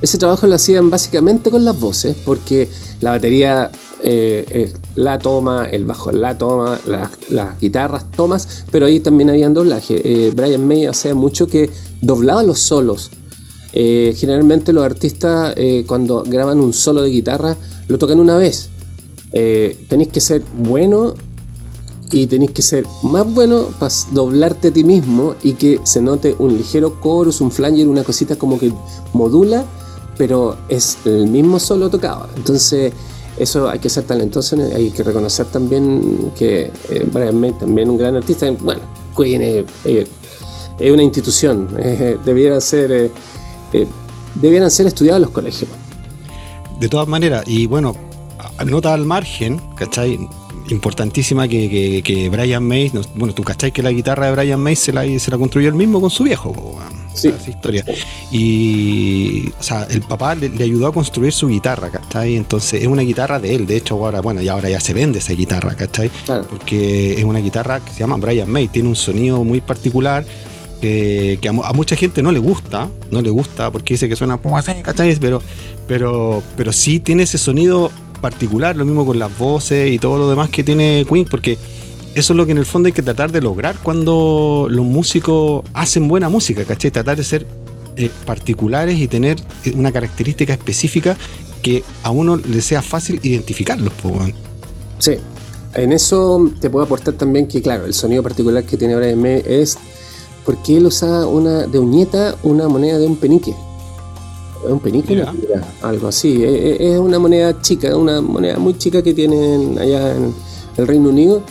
ese 0.00 0.16
trabajo 0.16 0.46
lo 0.46 0.54
hacían 0.54 0.88
básicamente 0.88 1.50
con 1.50 1.64
las 1.64 1.78
voces, 1.78 2.16
porque 2.24 2.70
la 3.00 3.10
batería 3.10 3.70
eh, 4.02 4.46
eh, 4.48 4.72
la 4.94 5.18
toma, 5.18 5.66
el 5.66 5.84
bajo 5.84 6.10
la 6.10 6.36
toma, 6.38 6.80
las 6.86 7.60
guitarras 7.60 8.10
tomas, 8.10 8.64
pero 8.70 8.86
ahí 8.86 9.00
también 9.00 9.30
había 9.30 9.48
doblaje. 9.50 10.00
Eh, 10.04 10.32
Brian 10.34 10.66
May 10.66 10.86
hacía 10.86 11.14
mucho 11.14 11.46
que 11.46 11.70
doblaba 12.00 12.42
los 12.42 12.58
solos. 12.60 13.10
generalmente 13.72 14.72
los 14.72 14.84
artistas 14.84 15.54
cuando 15.86 16.24
graban 16.26 16.58
un 16.58 16.72
solo 16.72 17.02
de 17.02 17.10
guitarra 17.10 17.56
lo 17.88 17.98
tocan 17.98 18.18
una 18.18 18.36
vez. 18.36 18.68
tenéis 19.30 20.08
que 20.08 20.20
ser 20.20 20.42
bueno 20.58 21.14
y 22.10 22.26
tenéis 22.26 22.50
que 22.50 22.62
ser 22.62 22.84
más 23.02 23.32
bueno 23.32 23.68
para 23.78 23.94
doblarte 24.10 24.68
a 24.68 24.72
ti 24.72 24.82
mismo 24.82 25.36
y 25.44 25.52
que 25.52 25.78
se 25.84 26.00
note 26.00 26.34
un 26.38 26.56
ligero 26.56 26.96
chorus, 27.00 27.40
un 27.40 27.52
flanger, 27.52 27.86
una 27.86 28.02
cosita 28.02 28.34
como 28.36 28.58
que 28.58 28.72
modula, 29.12 29.64
pero 30.18 30.56
es 30.68 30.98
el 31.04 31.28
mismo 31.28 31.60
solo 31.60 31.90
tocado. 31.90 32.26
Entonces 32.36 32.92
eso 33.40 33.70
hay 33.70 33.78
que 33.78 33.88
ser 33.88 34.04
talentoso, 34.04 34.56
hay 34.74 34.90
que 34.90 35.02
reconocer 35.02 35.46
también 35.46 36.30
que 36.38 36.70
eh, 36.90 37.06
Brian 37.10 37.40
May 37.40 37.52
también 37.52 37.88
un 37.88 37.96
gran 37.96 38.14
artista. 38.14 38.50
Bueno, 38.60 38.82
Queen 39.16 39.64
es, 39.84 40.92
una 40.92 41.02
institución, 41.02 41.68
eh, 41.78 42.18
debieran 42.24 42.60
ser 42.60 42.92
eh, 42.92 43.86
debieran 44.34 44.70
ser 44.70 44.86
estudiados 44.86 45.22
los 45.22 45.30
colegios. 45.30 45.70
De 46.78 46.88
todas 46.88 47.08
maneras, 47.08 47.44
y 47.46 47.66
bueno, 47.66 47.96
nota 48.66 48.92
al 48.92 49.06
margen, 49.06 49.60
¿cachai? 49.74 50.18
Importantísima 50.68 51.48
que, 51.48 52.02
que, 52.04 52.28
Brian 52.28 52.62
May, 52.62 52.92
bueno, 53.14 53.34
tú 53.34 53.42
cachai 53.42 53.72
que 53.72 53.82
la 53.82 53.90
guitarra 53.90 54.26
de 54.26 54.32
Brian 54.32 54.60
May 54.60 54.76
se 54.76 54.92
la, 54.92 55.02
se 55.18 55.30
la 55.30 55.38
construyó 55.38 55.68
él 55.68 55.74
mismo 55.74 56.00
con 56.00 56.10
su 56.10 56.24
viejo. 56.24 56.78
Sí. 57.14 57.28
Esa 57.28 57.50
historia. 57.50 57.84
Y, 58.30 59.48
o 59.58 59.62
sea, 59.62 59.86
el 59.90 60.02
papá 60.02 60.34
le, 60.34 60.50
ayudó 60.62 60.86
a 60.86 60.92
construir 60.92 61.32
su 61.32 61.48
guitarra, 61.48 61.90
¿cachai? 61.90 62.36
Entonces 62.36 62.82
es 62.82 62.86
una 62.86 63.02
guitarra 63.02 63.38
de 63.38 63.54
él. 63.54 63.66
De 63.66 63.76
hecho, 63.76 63.94
ahora, 63.94 64.20
bueno, 64.20 64.40
y 64.42 64.48
ahora 64.48 64.70
ya 64.70 64.80
se 64.80 64.94
vende 64.94 65.18
esa 65.18 65.32
guitarra, 65.32 65.74
¿cachai? 65.74 66.10
Porque 66.48 67.14
es 67.14 67.24
una 67.24 67.40
guitarra 67.40 67.80
que 67.80 67.92
se 67.92 68.00
llama 68.00 68.16
Brian 68.16 68.50
May. 68.50 68.68
Tiene 68.68 68.88
un 68.88 68.96
sonido 68.96 69.42
muy 69.44 69.60
particular. 69.60 70.24
Que, 70.80 71.38
a, 71.46 71.72
mucha 71.74 71.94
gente 71.94 72.22
no 72.22 72.32
le 72.32 72.38
gusta, 72.38 72.88
no 73.10 73.20
le 73.20 73.28
gusta 73.28 73.70
porque 73.70 73.94
dice 73.94 74.08
que 74.08 74.16
suena 74.16 74.38
como 74.38 74.56
así, 74.56 74.72
¿cachai? 74.82 75.14
Pero, 75.16 75.42
pero, 75.86 76.42
pero 76.56 76.72
sí 76.72 77.00
tiene 77.00 77.24
ese 77.24 77.36
sonido 77.36 77.90
particular, 78.22 78.76
lo 78.76 78.84
mismo 78.84 79.04
con 79.04 79.18
las 79.18 79.36
voces 79.36 79.90
y 79.90 79.98
todo 79.98 80.18
lo 80.18 80.30
demás 80.30 80.48
que 80.48 80.62
tiene 80.62 81.04
Queen, 81.08 81.26
porque 81.26 81.58
eso 82.14 82.32
es 82.32 82.36
lo 82.36 82.44
que 82.44 82.52
en 82.52 82.58
el 82.58 82.66
fondo 82.66 82.88
hay 82.88 82.92
que 82.92 83.02
tratar 83.02 83.30
de 83.30 83.40
lograr 83.40 83.76
cuando 83.82 84.66
los 84.68 84.84
músicos 84.84 85.64
hacen 85.74 86.08
buena 86.08 86.28
música, 86.28 86.64
¿cachai? 86.64 86.90
Tratar 86.90 87.16
de 87.16 87.24
ser 87.24 87.46
eh, 87.96 88.10
particulares 88.26 88.98
y 88.98 89.06
tener 89.06 89.36
una 89.74 89.92
característica 89.92 90.52
específica 90.52 91.16
que 91.62 91.84
a 92.02 92.10
uno 92.10 92.36
le 92.36 92.60
sea 92.62 92.82
fácil 92.82 93.20
identificarlos. 93.22 93.92
Pues, 94.02 94.34
sí, 94.98 95.12
en 95.74 95.92
eso 95.92 96.50
te 96.60 96.68
puedo 96.68 96.84
aportar 96.84 97.14
también 97.14 97.46
que, 97.46 97.62
claro, 97.62 97.86
el 97.86 97.94
sonido 97.94 98.22
particular 98.22 98.64
que 98.64 98.76
tiene 98.76 98.94
ahora 98.94 99.08
M 99.08 99.42
es 99.46 99.78
porque 100.44 100.78
él 100.78 100.86
usa 100.86 101.26
una 101.26 101.66
de 101.66 101.78
uñeta 101.78 102.34
una 102.42 102.66
moneda 102.68 102.98
de 102.98 103.06
un 103.06 103.16
penique. 103.16 103.54
¿Un 104.68 104.80
penique? 104.80 105.24
algo 105.82 106.08
así. 106.08 106.42
E, 106.42 106.72
e, 106.72 106.94
es 106.94 106.98
una 106.98 107.18
moneda 107.18 107.60
chica, 107.62 107.96
una 107.96 108.20
moneda 108.20 108.58
muy 108.58 108.76
chica 108.76 109.00
que 109.02 109.14
tienen 109.14 109.78
allá 109.78 110.16
en 110.16 110.34
el 110.76 110.86
Reino 110.86 111.08
Unido 111.10 111.42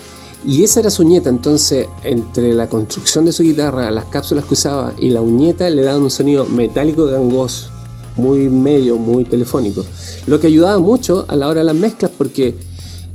y 0.46 0.64
esa 0.64 0.80
era 0.80 0.90
su 0.90 1.02
uñeta, 1.02 1.30
entonces 1.30 1.88
entre 2.04 2.54
la 2.54 2.70
construcción 2.70 3.26
de 3.26 3.34
su 3.34 3.44
guitarra, 3.44 3.92
las 3.92 4.06
cápsulas 4.06 4.46
que 4.46 4.54
usaba 4.54 4.94
y 4.98 5.10
la 5.10 5.22
uñeta 5.22 5.70
le 5.70 5.82
daban 5.82 6.02
un 6.02 6.10
sonido 6.10 6.46
metálico 6.46 7.06
gangoso, 7.06 7.70
muy 8.16 8.50
medio, 8.50 8.98
muy 8.98 9.26
telefónico. 9.26 9.86
Lo 10.28 10.40
que 10.40 10.48
ayudaba 10.48 10.80
mucho 10.80 11.26
a 11.28 11.36
la 11.36 11.48
hora 11.48 11.60
de 11.60 11.66
las 11.66 11.76
mezclas 11.76 12.12
porque 12.18 12.56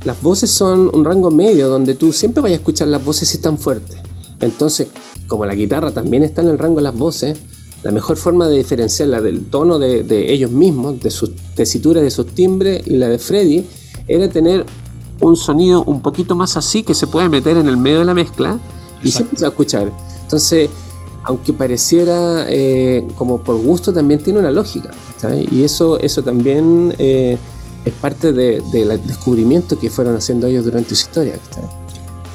las 0.03 0.21
voces 0.21 0.51
son 0.51 0.91
un 0.93 1.03
rango 1.03 1.31
medio 1.31 1.67
donde 1.67 1.95
tú 1.95 2.13
siempre 2.13 2.43
vas 2.43 2.51
a 2.51 2.55
escuchar 2.55 2.89
las 2.89 3.03
voces 3.03 3.27
si 3.29 3.37
están 3.37 3.57
fuertes. 3.57 3.97
Entonces, 4.39 4.87
como 5.27 5.45
la 5.47 5.55
guitarra 5.55 5.91
también 5.91 6.21
está 6.23 6.43
en 6.43 6.49
el 6.49 6.59
rango 6.59 6.75
de 6.75 6.83
las 6.83 6.95
voces, 6.95 7.37
la 7.81 7.91
mejor 7.91 8.17
forma 8.17 8.47
de 8.47 8.57
diferenciarla 8.57 9.19
del 9.21 9.45
tono 9.45 9.79
de, 9.79 10.03
de 10.03 10.31
ellos 10.31 10.51
mismos, 10.51 10.99
de 10.99 11.09
sus 11.09 11.31
tesituras, 11.55 12.03
de 12.03 12.11
sus 12.11 12.27
timbres 12.27 12.85
y 12.85 12.97
la 12.97 13.09
de 13.09 13.17
Freddy, 13.17 13.65
era 14.07 14.29
tener 14.29 14.65
un 15.19 15.35
sonido 15.35 15.83
un 15.83 16.01
poquito 16.01 16.35
más 16.35 16.57
así 16.57 16.83
que 16.83 16.93
se 16.93 17.07
puede 17.07 17.29
meter 17.29 17.57
en 17.57 17.67
el 17.67 17.77
medio 17.77 17.99
de 17.99 18.05
la 18.05 18.13
mezcla 18.13 18.59
y 19.03 19.11
se 19.11 19.23
empieza 19.23 19.47
a 19.47 19.49
escuchar. 19.49 19.91
Entonces, 20.23 20.69
aunque 21.23 21.53
pareciera 21.53 22.45
eh, 22.49 23.05
como 23.15 23.39
por 23.39 23.57
gusto, 23.57 23.91
también 23.93 24.21
tiene 24.21 24.39
una 24.39 24.51
lógica. 24.51 24.91
Y 25.51 25.63
eso, 25.63 25.99
eso 25.99 26.21
también 26.21 26.93
eh, 26.99 27.37
es 27.83 27.93
parte 27.93 28.31
del 28.31 29.01
descubrimiento 29.05 29.79
que 29.79 29.89
fueron 29.89 30.15
haciendo 30.15 30.45
ellos 30.47 30.65
durante 30.65 30.93
su 30.95 31.07
historia. 31.07 31.39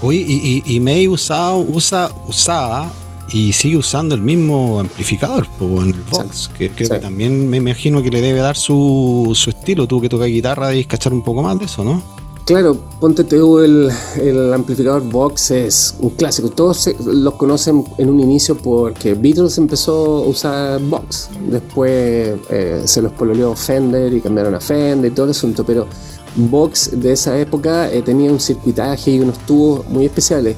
Oye, 0.03 0.25
y, 0.27 0.63
y, 0.65 0.81
May 0.81 1.07
usaba, 1.07 1.57
usa, 1.57 2.11
usaba 2.27 2.91
y 3.33 3.53
sigue 3.53 3.77
usando 3.77 4.15
el 4.15 4.23
mismo 4.23 4.81
amplificador 4.81 5.47
en 5.61 5.89
el 5.89 6.03
Vox, 6.11 6.51
que 6.57 6.69
también 6.69 7.49
me 7.49 7.59
imagino 7.59 8.03
que 8.03 8.11
le 8.11 8.21
debe 8.21 8.41
dar 8.41 8.57
su, 8.57 9.31
su 9.35 9.51
estilo. 9.51 9.87
Tuvo 9.87 10.01
que 10.01 10.09
tocar 10.09 10.29
guitarra 10.29 10.75
y 10.75 10.85
cachar 10.85 11.13
un 11.13 11.23
poco 11.23 11.43
más 11.43 11.59
de 11.59 11.67
eso, 11.67 11.85
¿no? 11.85 12.03
Claro, 12.45 12.77
Ponte 12.99 13.23
TU, 13.23 13.61
el, 13.61 13.91
el, 14.21 14.53
amplificador 14.53 15.03
Vox 15.03 15.53
es 15.53 15.95
un 16.01 16.11
clásico. 16.11 16.51
Todos 16.51 16.91
lo 17.07 17.39
conocen 17.39 17.85
en 17.97 18.11
un 18.11 18.19
inicio 18.19 18.57
porque 18.57 19.15
Beatles 19.15 19.57
empezó 19.59 20.25
a 20.25 20.27
usar 20.27 20.81
Vox. 20.81 21.31
Después 21.49 22.35
eh, 22.51 22.83
se 22.85 23.03
los 23.03 23.13
pololeó 23.13 23.55
Fender 23.55 24.13
y 24.13 24.21
cambiaron 24.21 24.55
a 24.55 24.61
Fender 24.61 25.13
y 25.13 25.15
todo 25.15 25.27
el 25.27 25.31
asunto. 25.31 25.65
Pero 25.65 25.87
Vox 26.35 26.91
de 27.01 27.13
esa 27.13 27.39
época 27.39 27.91
eh, 27.93 28.03
tenía 28.03 28.33
un 28.33 28.41
circuitaje 28.41 29.13
y 29.13 29.21
unos 29.21 29.39
tubos 29.47 29.89
muy 29.89 30.07
especiales 30.07 30.57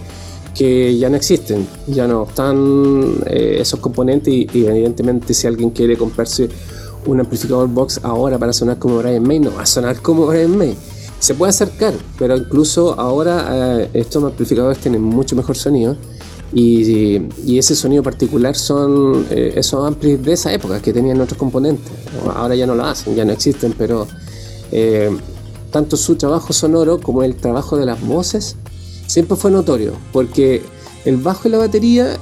que 0.55 0.97
ya 0.97 1.11
no 1.11 1.17
existen. 1.17 1.69
Ya 1.89 2.07
no 2.07 2.25
están 2.25 3.17
eh, 3.27 3.59
esos 3.61 3.81
componentes 3.81 4.33
y, 4.33 4.49
y, 4.55 4.67
evidentemente 4.67 5.35
si 5.35 5.47
alguien 5.47 5.69
quiere 5.71 5.99
comprarse 5.99 6.49
un 7.05 7.21
amplificador 7.21 7.69
Vox 7.69 8.01
ahora 8.03 8.39
para 8.39 8.55
sonar 8.55 8.79
como 8.79 8.99
Brian 8.99 9.23
May, 9.25 9.41
no 9.41 9.53
va 9.55 9.63
a 9.63 9.67
sonar 9.67 10.01
como 10.01 10.27
Brian 10.27 10.57
May 10.57 10.75
se 11.23 11.35
puede 11.35 11.51
acercar, 11.51 11.95
pero 12.19 12.37
incluso 12.37 12.99
ahora 12.99 13.79
eh, 13.81 13.91
estos 13.95 14.25
amplificadores 14.25 14.79
tienen 14.79 15.03
mucho 15.03 15.37
mejor 15.37 15.57
sonido 15.57 15.97
y, 16.53 17.23
ese 17.57 17.77
sonido 17.77 18.03
particular 18.03 18.57
son 18.57 19.25
eh, 19.31 19.53
esos 19.55 19.87
amplis 19.87 20.21
de 20.21 20.33
esa 20.33 20.53
época 20.53 20.83
que 20.83 20.93
tenían 20.93 21.21
otros 21.21 21.39
componentes. 21.39 21.93
Ahora 22.35 22.57
ya 22.57 22.67
no 22.67 22.75
lo 22.75 22.85
hacen, 22.85 23.15
ya 23.15 23.25
no 23.25 23.31
existen, 23.31 23.73
pero 23.79 24.09
eh, 24.73 25.17
tanto 25.71 25.97
su 25.97 26.17
trabajo 26.17 26.53
sonoro 26.53 27.01
como 27.01 27.23
el 27.23 27.37
trabajo 27.37 27.77
de 27.77 27.87
las 27.87 28.05
voces 28.05 28.57
siempre 29.07 29.37
fue 29.37 29.53
notorio, 29.53 29.93
porque 30.13 30.61
el 31.05 31.19
bajo 31.19 31.47
y 31.47 31.53
la 31.53 31.59
batería 31.59 32.19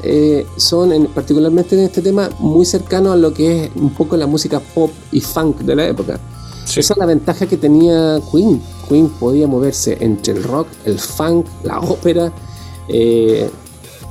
son, 0.59 1.09
particularmente 1.15 1.75
en 1.75 1.87
este 1.87 2.03
tema, 2.03 2.29
muy 2.39 2.67
cercanos 2.67 3.15
a 3.15 3.17
lo 3.17 3.33
que 3.33 3.65
es 3.65 3.71
un 3.77 3.95
poco 3.95 4.19
la 4.19 4.27
música 4.27 4.61
pop 4.61 4.91
y 5.11 5.23
funk 5.23 5.61
de 5.61 5.75
la 5.75 5.87
época. 5.87 6.21
Esa 6.67 6.93
es 6.93 6.99
la 6.99 7.07
ventaja 7.07 7.47
que 7.47 7.57
tenía 7.57 8.21
Queen. 8.31 8.61
Queen 8.90 9.09
podía 9.09 9.46
moverse 9.46 9.96
entre 10.00 10.35
el 10.35 10.42
rock, 10.42 10.66
el 10.85 10.98
funk, 10.98 11.46
la 11.62 11.79
ópera, 11.79 12.33
eh, 12.88 13.48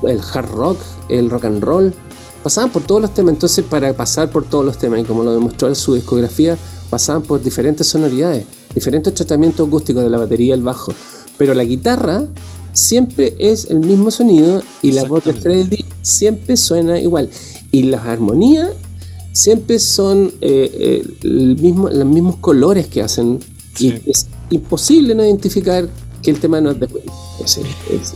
el 0.04 0.22
hard 0.34 0.50
rock, 0.52 0.78
el 1.10 1.30
rock 1.30 1.46
and 1.46 1.62
roll. 1.62 1.94
Pasaban 2.42 2.72
por 2.72 2.84
todos 2.84 3.02
los 3.02 3.14
temas. 3.14 3.34
Entonces, 3.34 3.66
para 3.66 3.94
pasar 3.94 4.32
por 4.32 4.46
todos 4.46 4.64
los 4.64 4.78
temas, 4.78 5.02
y 5.02 5.04
como 5.04 5.24
lo 5.24 5.34
demostró 5.34 5.68
en 5.68 5.76
su 5.76 5.96
discografía, 5.96 6.58
pasaban 6.90 7.24
por 7.24 7.44
diferentes 7.44 7.88
sonoridades, 7.88 8.46
diferentes 8.74 9.14
tratamientos 9.14 9.68
acústicos 9.68 10.02
de 10.04 10.10
la 10.10 10.18
batería, 10.18 10.54
el 10.54 10.64
bajo. 10.64 10.94
Pero 11.38 11.54
la 11.54 11.66
guitarra 11.66 12.26
siempre 12.72 13.36
es 13.38 13.66
el 13.66 13.80
mismo 13.80 14.12
sonido 14.12 14.62
y 14.82 14.94
la 14.94 15.04
voz 15.04 15.26
de 15.26 15.34
Freddy 15.34 15.84
siempre 16.02 16.56
suena 16.56 16.98
igual. 16.98 17.30
Y 17.72 17.84
las 17.84 18.06
armonías 18.06 18.70
siempre 19.34 19.78
son 19.80 20.32
eh, 20.40 20.72
eh, 20.74 21.08
el 21.24 21.58
mismo, 21.58 21.90
los 21.90 22.06
mismos 22.06 22.38
colores 22.38 22.88
que 22.88 23.02
hacen 23.02 23.40
y 23.78 23.94
es 24.10 24.28
imposible 24.50 25.16
no 25.16 25.24
identificar 25.24 25.88
que 26.22 26.32
el 26.32 26.40
tema 26.40 26.60
no 26.60 26.72
es 26.72 26.80
de 26.80 26.88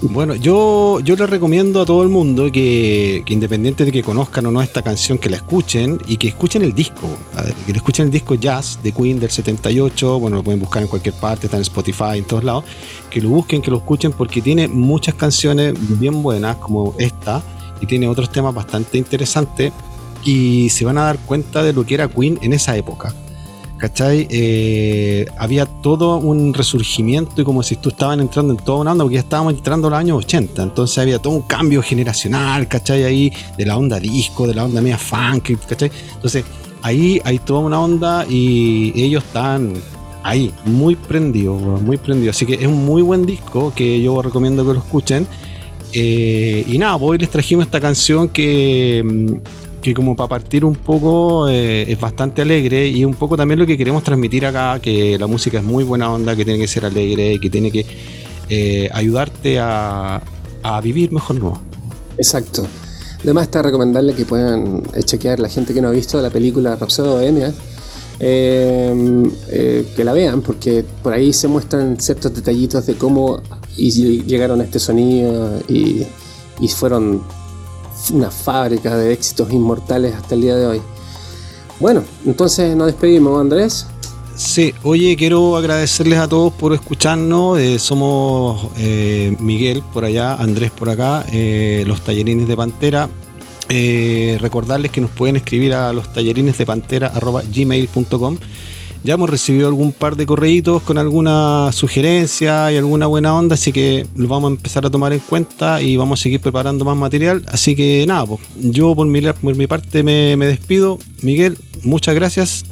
Bueno, 0.01 0.35
yo, 0.35 0.99
yo 0.99 1.15
le 1.15 1.25
recomiendo 1.25 1.81
a 1.81 1.85
todo 1.85 2.03
el 2.03 2.09
mundo 2.09 2.51
que, 2.51 3.23
independiente 3.27 3.85
de 3.85 3.91
que 3.91 4.03
conozcan 4.03 4.45
o 4.45 4.51
no 4.51 4.61
esta 4.61 4.81
canción, 4.81 5.17
que 5.17 5.29
la 5.29 5.37
escuchen 5.37 5.99
y 6.07 6.17
que 6.17 6.27
escuchen 6.27 6.63
el 6.63 6.73
disco. 6.73 7.07
que 7.65 7.71
escuchen 7.71 8.07
el 8.07 8.11
disco 8.11 8.35
Jazz 8.35 8.79
de 8.83 8.91
Queen 8.91 9.19
del 9.19 9.29
78. 9.29 10.19
Bueno, 10.19 10.37
lo 10.37 10.43
pueden 10.43 10.59
buscar 10.59 10.81
en 10.81 10.89
cualquier 10.89 11.15
parte, 11.15 11.47
está 11.47 11.57
en 11.57 11.63
Spotify, 11.63 12.17
en 12.17 12.25
todos 12.25 12.43
lados. 12.43 12.65
Que 13.09 13.21
lo 13.21 13.29
busquen, 13.29 13.61
que 13.61 13.71
lo 13.71 13.77
escuchen 13.77 14.11
porque 14.11 14.41
tiene 14.41 14.67
muchas 14.67 15.15
canciones 15.15 15.73
bien 15.99 16.21
buenas 16.21 16.57
como 16.57 16.95
esta 16.97 17.41
y 17.79 17.85
tiene 17.85 18.07
otros 18.07 18.31
temas 18.31 18.53
bastante 18.53 18.97
interesantes 18.97 19.71
y 20.25 20.69
se 20.69 20.85
van 20.85 20.97
a 20.97 21.03
dar 21.03 21.19
cuenta 21.19 21.63
de 21.63 21.73
lo 21.73 21.85
que 21.85 21.95
era 21.95 22.07
Queen 22.07 22.39
en 22.41 22.53
esa 22.53 22.75
época. 22.75 23.13
¿Cachai? 23.83 24.27
Eh, 24.29 25.25
había 25.37 25.65
todo 25.65 26.15
un 26.15 26.53
resurgimiento 26.53 27.41
y 27.41 27.43
como 27.43 27.61
si 27.63 27.75
tú 27.75 27.89
estaban 27.89 28.21
entrando 28.21 28.53
en 28.53 28.59
toda 28.63 28.79
una 28.79 28.93
onda, 28.93 29.03
porque 29.03 29.15
ya 29.15 29.19
estábamos 29.19 29.55
entrando 29.55 29.87
a 29.87 29.91
los 29.91 29.99
años 29.99 30.19
80, 30.19 30.63
entonces 30.63 30.97
había 30.99 31.19
todo 31.19 31.33
un 31.33 31.41
cambio 31.41 31.81
generacional, 31.83 32.69
¿cachai? 32.69 33.03
Ahí 33.03 33.33
de 33.57 33.65
la 33.65 33.75
onda 33.75 33.99
disco, 33.99 34.47
de 34.47 34.55
la 34.55 34.63
onda 34.63 34.79
media 34.79 34.97
funk, 34.97 35.51
¿cachai? 35.67 35.91
Entonces 36.13 36.45
ahí 36.81 37.19
hay 37.25 37.39
toda 37.39 37.59
una 37.59 37.81
onda 37.81 38.25
y 38.25 38.93
ellos 38.95 39.21
están 39.21 39.73
ahí, 40.23 40.53
muy 40.63 40.95
prendidos, 40.95 41.81
muy 41.81 41.97
prendidos. 41.97 42.37
Así 42.37 42.45
que 42.45 42.53
es 42.53 42.67
un 42.67 42.85
muy 42.85 43.01
buen 43.01 43.25
disco 43.25 43.73
que 43.75 44.01
yo 44.01 44.21
recomiendo 44.21 44.65
que 44.65 44.75
lo 44.75 44.79
escuchen. 44.79 45.27
Eh, 45.91 46.63
y 46.65 46.77
nada, 46.77 46.97
pues 46.97 47.11
hoy 47.11 47.17
les 47.17 47.29
trajimos 47.29 47.65
esta 47.65 47.81
canción 47.81 48.29
que 48.29 49.03
mm, 49.03 49.62
que 49.83 49.93
como 49.93 50.15
para 50.15 50.29
partir 50.29 50.63
un 50.63 50.75
poco 50.75 51.49
eh, 51.49 51.91
es 51.91 51.99
bastante 51.99 52.41
alegre 52.41 52.87
y 52.87 53.03
un 53.03 53.13
poco 53.15 53.35
también 53.35 53.59
lo 53.59 53.67
que 53.67 53.77
queremos 53.77 54.01
transmitir 54.01 54.45
acá, 54.45 54.79
que 54.79 55.19
la 55.19 55.27
música 55.27 55.59
es 55.59 55.63
muy 55.63 55.83
buena 55.83 56.11
onda, 56.11 56.37
que 56.37 56.45
tiene 56.45 56.57
que 56.57 56.69
ser 56.69 56.85
alegre, 56.85 57.37
que 57.39 57.49
tiene 57.49 57.69
que 57.69 57.85
eh, 58.49 58.89
ayudarte 58.93 59.59
a, 59.59 60.21
vivir 60.81 61.11
mejor 61.11 61.35
nuevo. 61.35 61.59
Exacto. 62.17 62.65
Además 63.21 63.43
está 63.43 63.61
recomendarle 63.61 64.13
que 64.13 64.23
puedan 64.23 64.83
eh, 64.93 65.03
chequear 65.03 65.41
la 65.41 65.49
gente 65.49 65.73
que 65.73 65.81
no 65.81 65.89
ha 65.89 65.91
visto 65.91 66.21
la 66.21 66.29
película 66.29 66.77
Rhapsody 66.77 67.09
Bohemia, 67.09 67.53
que 68.19 70.03
la 70.03 70.13
vean, 70.13 70.41
porque 70.41 70.85
por 71.03 71.11
ahí 71.11 71.33
se 71.33 71.49
muestran 71.49 71.99
ciertos 71.99 72.33
detallitos 72.33 72.85
de 72.85 72.95
cómo 72.95 73.41
llegaron 73.75 74.61
a 74.61 74.63
este 74.63 74.79
sonido 74.79 75.61
y, 75.67 76.03
y 76.61 76.67
fueron 76.69 77.21
una 78.11 78.31
fábrica 78.31 78.95
de 78.97 79.13
éxitos 79.13 79.51
inmortales 79.51 80.15
hasta 80.15 80.35
el 80.35 80.41
día 80.41 80.55
de 80.55 80.65
hoy. 80.65 80.81
Bueno, 81.79 82.03
entonces 82.25 82.75
nos 82.75 82.87
despedimos, 82.87 83.39
Andrés. 83.39 83.87
Sí, 84.35 84.73
oye, 84.81 85.15
quiero 85.15 85.55
agradecerles 85.57 86.17
a 86.17 86.27
todos 86.27 86.51
por 86.53 86.73
escucharnos. 86.73 87.59
Eh, 87.59 87.77
somos 87.77 88.67
eh, 88.77 89.35
Miguel 89.39 89.83
por 89.93 90.05
allá, 90.05 90.33
Andrés 90.35 90.71
por 90.71 90.89
acá, 90.89 91.23
eh, 91.31 91.83
los 91.85 92.01
tallerines 92.01 92.47
de 92.47 92.55
Pantera. 92.55 93.09
recordarles 93.69 94.91
que 94.91 95.01
nos 95.01 95.11
pueden 95.11 95.35
escribir 95.35 95.73
a 95.73 95.93
los 95.93 96.11
tallerines 96.13 96.57
de 96.57 96.65
pantera 96.65 97.11
gmail.com 97.51 98.37
ya 99.03 99.15
hemos 99.15 99.29
recibido 99.29 99.67
algún 99.67 99.91
par 99.91 100.15
de 100.15 100.25
correitos 100.25 100.81
con 100.83 100.97
alguna 100.97 101.71
sugerencia 101.73 102.71
y 102.71 102.77
alguna 102.77 103.07
buena 103.07 103.35
onda, 103.35 103.55
así 103.55 103.73
que 103.73 104.07
lo 104.15 104.27
vamos 104.27 104.51
a 104.51 104.55
empezar 104.55 104.85
a 104.85 104.89
tomar 104.89 105.13
en 105.13 105.19
cuenta 105.19 105.81
y 105.81 105.97
vamos 105.97 106.19
a 106.19 106.23
seguir 106.23 106.39
preparando 106.39 106.85
más 106.85 106.95
material. 106.95 107.43
Así 107.47 107.75
que 107.75 108.05
nada, 108.07 108.25
pues, 108.25 108.41
yo 108.55 108.95
por 108.95 109.07
mi, 109.07 109.67
parte 109.67 110.03
me, 110.03 110.37
despido. 110.37 110.99
Miguel, 111.21 111.57
muchas 111.83 112.15
gracias. 112.15 112.63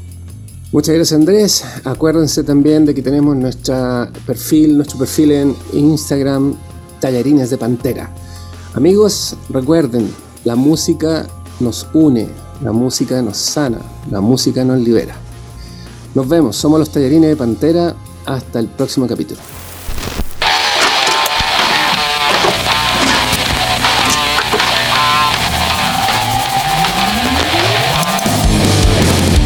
Muchas 0.71 0.95
gracias 0.95 1.19
Andrés. 1.19 1.63
Acuérdense 1.83 2.43
también 2.43 2.85
de 2.85 2.95
que 2.95 3.01
tenemos 3.01 3.35
nuestra 3.35 4.09
perfil, 4.25 4.77
nuestro 4.77 4.99
perfil 4.99 5.31
en 5.31 5.55
Instagram, 5.73 6.55
Tallarines 7.01 7.49
de 7.49 7.57
Pantera. 7.57 8.09
Amigos, 8.73 9.35
recuerden, 9.49 10.09
la 10.45 10.55
música 10.55 11.27
nos 11.59 11.87
une, 11.93 12.29
la 12.63 12.71
música 12.71 13.21
nos 13.21 13.35
sana, 13.35 13.81
la 14.09 14.21
música 14.21 14.63
nos 14.63 14.79
libera. 14.79 15.20
Nos 16.13 16.27
vemos, 16.27 16.57
somos 16.57 16.77
los 16.77 16.89
tallarines 16.89 17.29
de 17.29 17.35
Pantera. 17.37 17.95
Hasta 18.25 18.59
el 18.59 18.67
próximo 18.67 19.07
capítulo. 19.07 19.39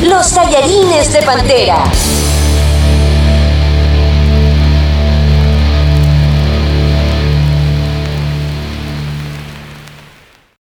Los 0.02 0.32
tallarines 0.34 1.14
de 1.14 1.22
Pantera. 1.22 1.84